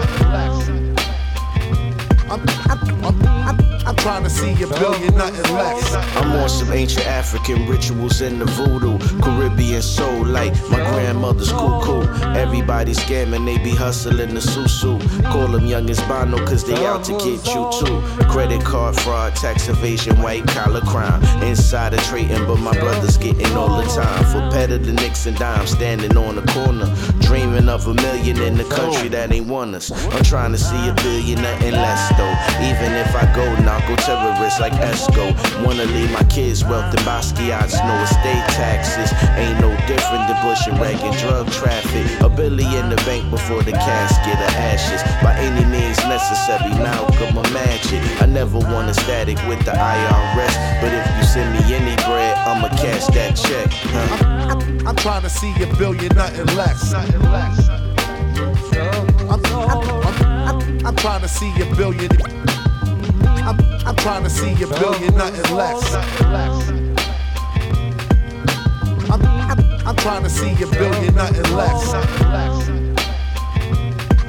[2.31, 2.41] I'm,
[2.71, 5.95] I'm, I'm, I'm, I'm trying to see a billion, nothing less.
[6.15, 9.01] I'm on some ancient African rituals in the voodoo.
[9.21, 12.07] Caribbean soul like my grandmother's cuckoo.
[12.37, 15.01] Everybody scamming, they be hustling the susu.
[15.25, 18.01] Call them young Bono, cause they out to get you too.
[18.31, 21.21] Credit card fraud, tax evasion, white collar crime.
[21.43, 24.25] inside Insider trading, but my brother's getting all the time.
[24.27, 26.87] For better than Nixon dime, standing on the corner.
[27.23, 29.91] Dreaming of a million in the country that ain't won us.
[30.15, 32.37] I'm trying to see a billion, nothing less though.
[32.63, 33.51] Even if I go
[33.81, 35.33] narco terrorist like Esco.
[35.65, 39.13] Wanna leave my kids wealth in Basquiat's, no estate taxes.
[39.37, 42.07] Ain't no different than Bush and Reagan drug traffic.
[42.21, 45.03] A billion in the bank before the casket of ashes.
[45.23, 48.01] By any means necessary, Malcolm a magic.
[48.23, 50.55] I never want a static with the IRS.
[50.81, 53.69] But if you send me any bread, I'ma cash that check.
[53.71, 54.27] Huh?
[54.51, 56.93] I'm, I'm trying to see a billion, nothing less.
[56.93, 57.69] Nothing less.
[59.31, 62.11] I'm, I'm, I'm trying to see a billion.
[63.43, 65.95] I'm, I'm trying to see a billion, nothing less.
[69.11, 71.95] I'm, I'm, I'm trying to see a billion, nothing less.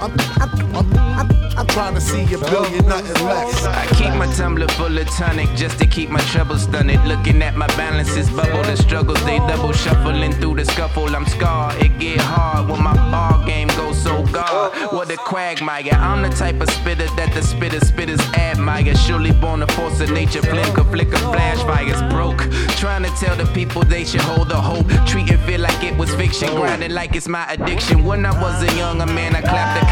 [0.01, 1.40] I'm, I'm, I'm, I'm,
[1.71, 3.65] trying to see a billion, nothing less.
[3.65, 7.03] I keep my tumbler full of tonic just to keep my troubles stunted.
[7.05, 11.15] Looking at my balances bubble, the struggles they double shuffling through the scuffle.
[11.15, 14.93] I'm scarred, it get hard when my ball game goes so god.
[14.93, 15.93] What a quagmire!
[15.93, 18.95] I'm the type of spitter that the spitter spitters admire.
[18.95, 22.41] Surely born a force of nature, could flicker flash fires broke.
[22.77, 24.87] Trying to tell the people they should hold the hope.
[25.07, 28.03] Treat it feel like it was fiction, grinding like it's my addiction.
[28.03, 29.90] When I was a younger man, I clapped the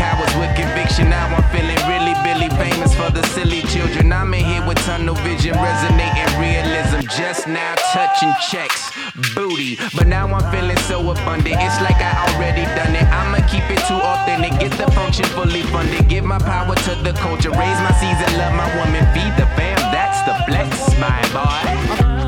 [3.12, 4.12] the silly children.
[4.12, 7.00] I'm in here with tunnel vision, resonating realism.
[7.18, 8.92] Just now touching checks,
[9.36, 9.78] booty.
[9.96, 11.56] But now I'm feeling so abundant.
[11.60, 13.08] It's like I already done it.
[13.08, 14.60] I'ma keep it too authentic.
[14.60, 16.08] Get the function fully funded.
[16.08, 17.52] Give my power to the culture.
[17.52, 19.04] Raise my seeds and love my woman.
[19.14, 19.78] Feed the fam.
[19.92, 21.60] That's the flex, my boy.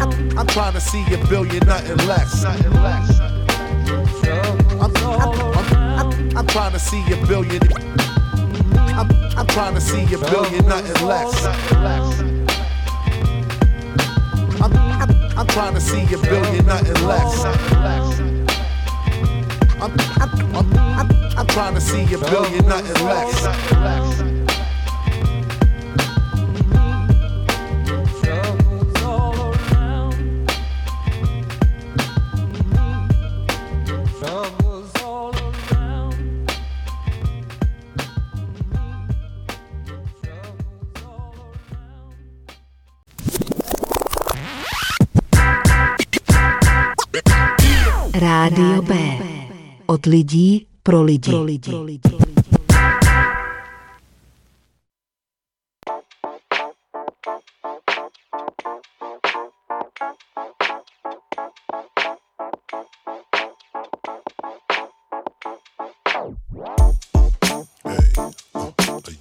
[0.02, 2.44] I'm, I'm trying to see a billion, nothing less.
[2.44, 3.20] Nothing less.
[4.82, 7.62] I'm, I'm, I'm, I'm trying to see a billion.
[8.94, 11.46] I'm, I'm trying to see a billion, nothing less.
[14.62, 17.46] I'm, I'm, I'm trying to see a billion, nothing less.
[19.82, 24.31] I'm, I'm, I'm, I'm, I'm trying to see a billion, nothing less.
[49.92, 51.32] Od lidí pro lidi.
[51.32, 51.70] Pro lidi.
[51.70, 52.18] Pro lidi.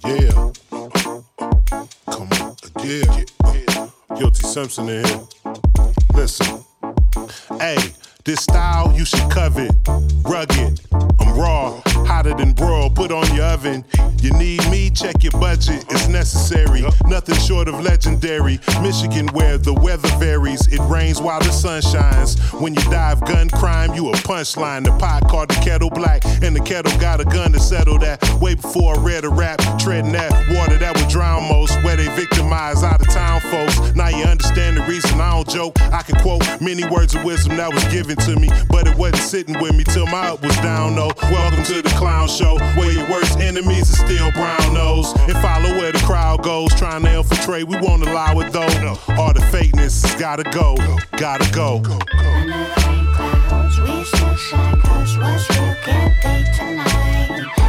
[0.07, 0.51] Yeah.
[2.09, 2.55] Come on.
[2.83, 3.89] Yeah.
[4.17, 5.30] Guilty Simpson in here.
[8.23, 9.71] This style you should covet.
[10.23, 10.79] Rugged.
[11.19, 11.70] I'm raw.
[12.21, 12.87] Hotter than broil.
[12.91, 13.83] Put on your oven.
[14.21, 14.91] You need me?
[14.91, 15.83] Check your budget.
[15.89, 16.83] It's necessary.
[17.07, 18.59] Nothing short of legendary.
[18.79, 20.67] Michigan, where the weather varies.
[20.67, 22.39] It rains while the sun shines.
[22.53, 24.83] When you dive gun crime, you a punchline.
[24.85, 28.21] The pot called the kettle black, and the kettle got a gun to settle that.
[28.39, 31.73] Way before I read a rap, treading that water that would drown most.
[31.83, 33.95] Where they victimize out of town folks.
[33.95, 35.81] Now you understand the reason I don't joke.
[35.81, 39.23] I can quote many words of wisdom that was given to me, but it wasn't
[39.23, 40.95] sitting with me till my up was down.
[40.95, 41.11] though.
[41.31, 45.13] welcome to the clown show, where your worst enemies are still brown nose.
[45.27, 47.67] And follow where the crowd goes, trying to infiltrate.
[47.67, 48.97] We won't allow it though.
[49.17, 50.75] All the fakeness gotta go,
[51.17, 51.79] gotta go.
[53.81, 57.60] We still shine, cause what's real can't be tonight.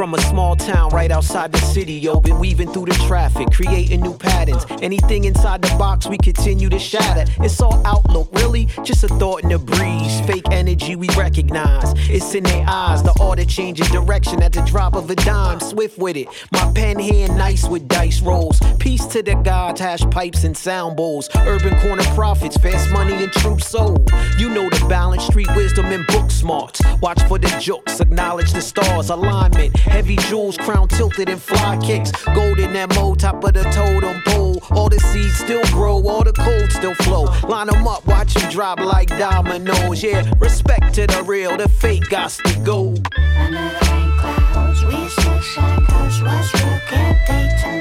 [0.00, 2.18] From a small town right outside the city, yo.
[2.20, 4.64] Been weaving through the traffic, creating new patterns.
[4.80, 7.30] Anything inside the box, we continue to shatter.
[7.44, 10.20] It's all outlook, really, just a thought in the breeze.
[10.22, 11.92] Fake energy we recognize.
[12.08, 15.60] It's in their eyes, the order changing direction at the drop of a dime.
[15.60, 16.28] Swift with it.
[16.50, 18.58] My pen hand nice with dice rolls.
[18.78, 21.28] Peace to the gods, hash pipes and sound bowls.
[21.40, 24.02] Urban corner profits, fast money and true soul.
[24.38, 26.80] You know the balance street wisdom and book smarts.
[27.02, 29.76] Watch for the jokes, acknowledge the stars, alignment.
[29.90, 32.10] Heavy jewels, crown tilted and fly kicks.
[32.34, 34.62] Golden MO, top of the totem pole.
[34.70, 37.24] All the seeds still grow, all the cold still flow.
[37.46, 40.02] Line them up, watch them drop like dominoes.
[40.02, 42.94] Yeah, respect to the real, the fake got to go.
[43.36, 47.79] Under rain clouds, we still shine cause what's real can't be tonight.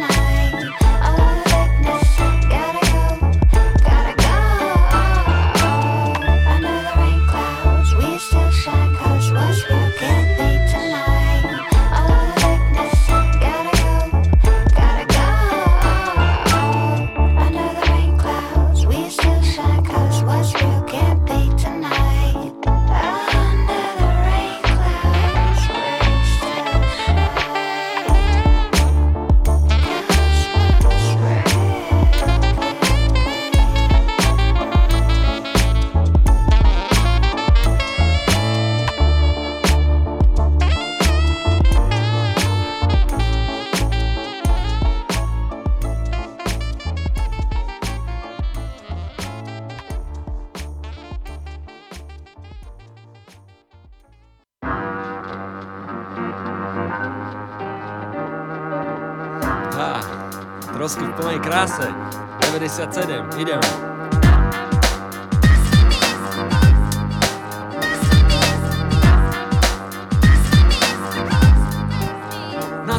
[62.88, 63.90] 97, ideme.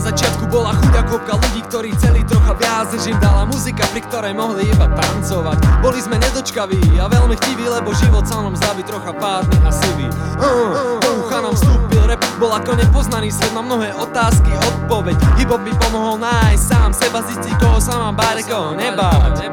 [0.00, 4.32] Začiatku bola chudá kopka ľudí, ktorí chceli trocha viac, než im dala muzika, pri ktorej
[4.32, 5.60] mohli iba tancovať.
[5.84, 9.59] Boli sme nedočkaví a veľmi chtiví, lebo život sa nám byť trocha pádny
[13.32, 15.16] svet na mnohé otázky, odpoveď.
[15.38, 19.50] Hip-hop mi pomohol nájsť sám seba, zistiť koho sa mám koho nebáť.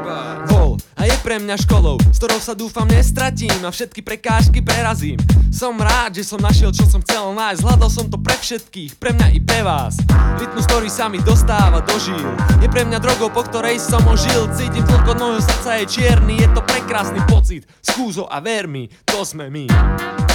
[0.50, 5.14] Bol a je pre mňa školou, s ktorou sa dúfam nestratím a všetky prekážky prerazím.
[5.54, 9.14] Som rád, že som našiel, čo som chcel nájsť, hľadal som to pre všetkých, pre
[9.14, 9.94] mňa i pre vás.
[10.42, 12.26] Rytmus, ktorý sa mi dostáva do žil,
[12.58, 14.50] je pre mňa drogou, po ktorej som ožil.
[14.58, 17.62] Cítim tlko od môjho srdca je čierny, je to prekrásny pocit.
[17.78, 20.27] Skúzo a ver mi, to sme my.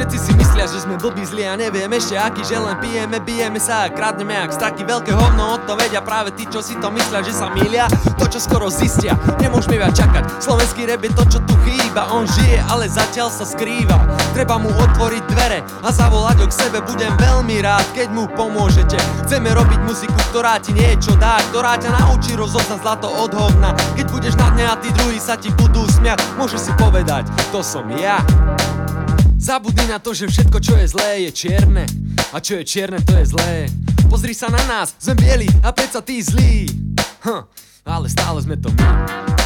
[0.00, 3.60] Všetci si myslia, že sme blbí zli a neviem ešte aký, že len pijeme, bijeme
[3.60, 6.88] sa a kradneme ak straky veľké hovno, od to vedia práve tí, čo si to
[6.88, 7.84] myslia, že sa milia,
[8.16, 9.12] to čo skoro zistia,
[9.44, 13.44] nemôžeme viac čakať, slovenský rap je to, čo tu chýba, on žije, ale zatiaľ sa
[13.44, 14.00] skrýva,
[14.32, 18.96] treba mu otvoriť dvere a zavolať ho k sebe, budem veľmi rád, keď mu pomôžete,
[19.28, 24.06] chceme robiť muziku, ktorá ti niečo dá, ktorá ťa naučí rozoznať zlato od hovna, keď
[24.08, 27.84] budeš na dne a tí druhí sa ti budú smiať, môžeš si povedať, to som
[27.92, 28.24] ja.
[29.40, 31.88] Zabudni na to, že všetko čo je zlé je čierne.
[32.36, 33.72] A čo je čierne to je zlé.
[34.04, 36.68] Pozri sa na nás, sme bieli a predsa tí zlí.
[37.24, 37.48] Hm,
[37.88, 39.39] Ale stále sme to my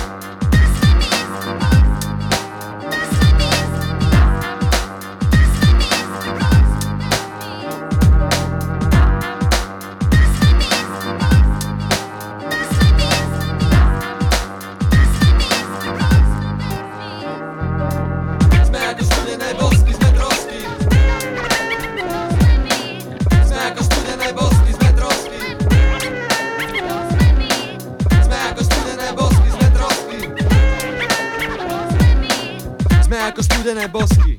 [33.65, 34.37] studené bosky,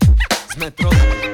[0.54, 1.34] sme trosky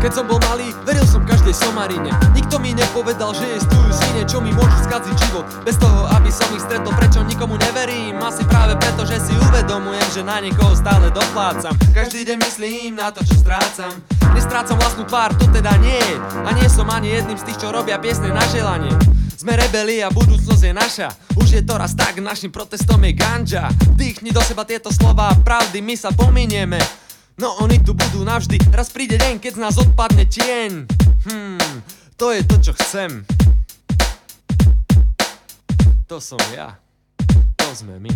[0.00, 2.12] keď som bol malý, veril som každej somarine.
[2.30, 5.44] Nikto mi nepovedal, že existujú svine, čo mi môžu skaziť život.
[5.66, 8.14] Bez toho, aby som ich stretol, prečo nikomu neverím?
[8.22, 11.74] Asi práve preto, že si uvedomujem, že na niekoho stále doplácam.
[11.90, 13.90] Každý deň myslím na to, čo strácam.
[14.30, 16.04] Nestrácam vlastnú tvár, to teda nie
[16.44, 19.15] A nie som ani jedným z tých, čo robia piesne na želanie
[19.46, 21.08] sme rebeli a budúcnosť je naša.
[21.38, 23.70] Už je to raz tak, našim protestom je ganja.
[23.94, 26.82] Dýchni do seba tieto slova pravdy, my sa pominieme.
[27.38, 28.58] No oni tu budú navždy.
[28.74, 30.90] Raz príde deň, keď z nás odpadne tieň.
[31.30, 31.78] Hmm,
[32.18, 33.22] to je to, čo chcem.
[36.10, 36.82] To som ja.
[37.62, 38.10] To sme my.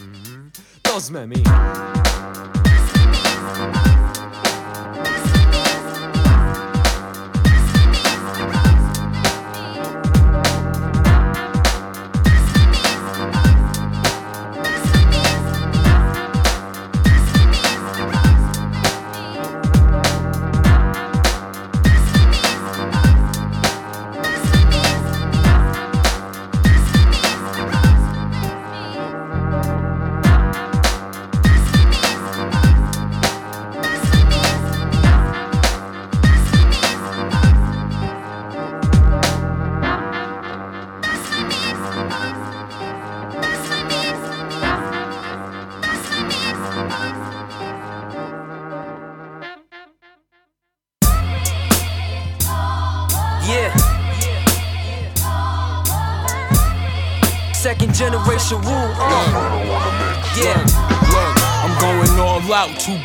[0.00, 0.48] Mhm,
[0.80, 2.01] To sme my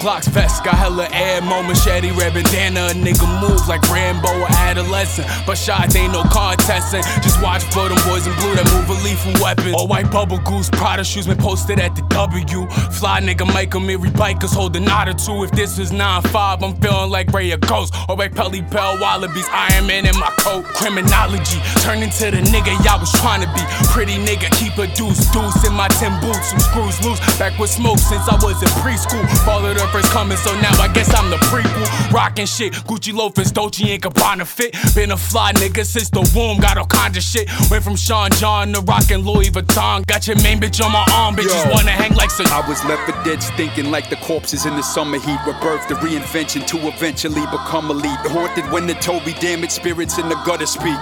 [0.07, 2.87] Glocks vest, got hella ammo, machete, red bandana.
[2.87, 5.27] A nigga move like Rambo or adolescent.
[5.45, 7.03] But shots ain't no contesting.
[7.21, 9.75] Just watch for them boys in blue that move a lethal weapon.
[9.75, 12.67] All white bubble goose, Prada shoes been posted at the W.
[12.97, 15.43] Fly nigga make 'em every bikers hold a knot or two.
[15.43, 17.93] If this was 9-5, I'm feeling like Ray a Ghost.
[18.09, 20.65] All white Pelly Bell Wallabees, Iron Man in my coat.
[20.73, 23.61] Criminology, turn into the nigga y'all was trying to be.
[23.93, 26.49] Pretty nigga, keep a deuce, deuce in my 10 boots.
[26.49, 29.23] Some screws loose, back with smoke since I was in preschool.
[29.45, 31.87] Father the first coming, so now I guess I'm the prequel.
[32.11, 34.75] Rockin' shit, Gucci loafers, Dolce and Gabbana fit.
[34.95, 37.47] Been a fly nigga since the womb, got all kinds of shit.
[37.69, 40.03] Went from Sean John to rockin' Louis Vuitton.
[40.07, 43.41] Got your main bitch on my arm, bitches wanna hang I was left for dead,
[43.41, 45.39] stinking like the corpses in the summer heat.
[45.45, 48.19] Rebirth, the reinvention to eventually become elite.
[48.31, 50.99] Haunted when the Toby damaged spirits in the gutter speak.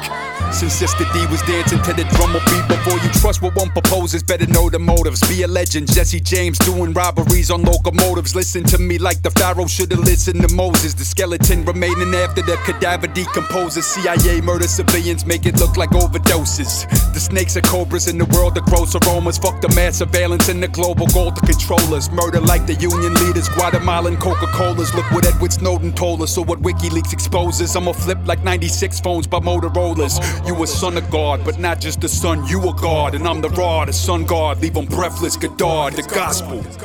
[0.52, 2.68] Since Sister D was dancing to the drummer beat.
[2.68, 5.22] Before you trust what one proposes, better know the motives.
[5.28, 8.36] Be a legend, Jesse James doing robberies on locomotives.
[8.36, 10.94] Listen to me like the Pharaoh should've listened to Moses.
[10.94, 13.86] The skeleton remaining after the cadaver decomposes.
[13.86, 16.88] CIA murder civilians, make it look like overdoses.
[17.14, 19.38] The snakes are cobras in the world, the gross aromas.
[19.38, 22.10] Fuck the mass surveillance in the global goal to controllers.
[22.12, 24.94] Murder like the union leaders, Guatemalan Coca Colas.
[24.94, 27.76] Look what Edward Snowden told us, or what WikiLeaks exposes.
[27.76, 30.20] I'ma flip like 96 phones by Motorola's.
[30.48, 33.16] You a son of God, but not just a son, you a God.
[33.16, 34.62] And I'm the rod, the sun God.
[34.62, 36.62] Leave 'em breathless, Godard, the gospel.
[36.62, 36.80] The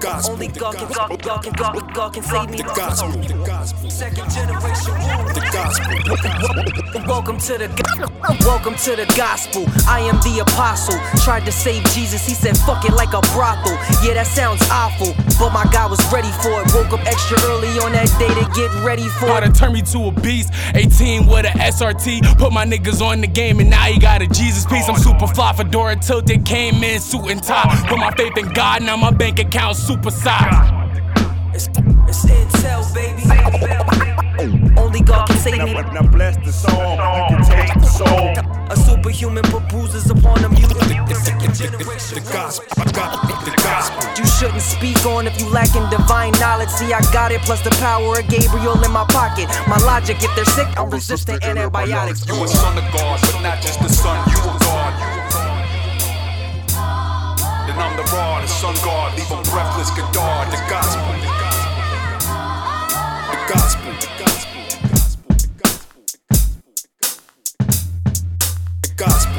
[0.00, 0.34] gospel.
[0.34, 2.56] Only God can, God, God can, God, God can save me.
[2.58, 3.10] The gospel.
[3.12, 3.90] The gospel.
[3.90, 4.94] Second generation.
[5.34, 6.82] The gospel.
[7.04, 7.68] Welcome to the
[8.46, 9.66] welcome to the gospel.
[9.86, 10.96] I am the apostle.
[11.22, 13.76] Tried to save Jesus, he said fuck it like a brothel.
[14.02, 16.72] Yeah, that sounds awful, but my God was ready for it.
[16.72, 19.52] Woke up extra early on that day to get ready for How it.
[19.52, 20.50] to turn me to a beast.
[20.74, 22.38] 18 with a SRT.
[22.38, 24.88] Put my niggas on the game and now he got a Jesus piece.
[24.88, 25.52] I'm super fly.
[25.52, 26.46] Fedora tilted.
[26.46, 27.84] Came in suit and tie.
[27.88, 28.82] Put my faith in God.
[28.82, 30.72] Now my bank account super size.
[31.52, 31.68] It's,
[32.08, 33.25] it's intel, baby.
[34.96, 35.74] Only God can save me.
[35.74, 38.32] Now bless the song, you can taste the soul.
[38.72, 40.54] A superhuman put bruises upon him.
[40.54, 42.64] You The gospel.
[42.78, 44.00] I got the gospel.
[44.16, 46.70] You shouldn't speak on if you lacking divine knowledge.
[46.70, 49.48] See, I got it, plus the power of Gabriel in my pocket.
[49.68, 52.26] My logic, if they're sick, I'm resistant antibiotics.
[52.26, 54.92] You a son of God, but not just a son, you a God.
[57.68, 60.50] Then I'm the rod, the sun God, leave 'em breathless, Godard.
[60.52, 61.04] The gospel.
[61.12, 61.45] The gospel.
[68.96, 69.35] God's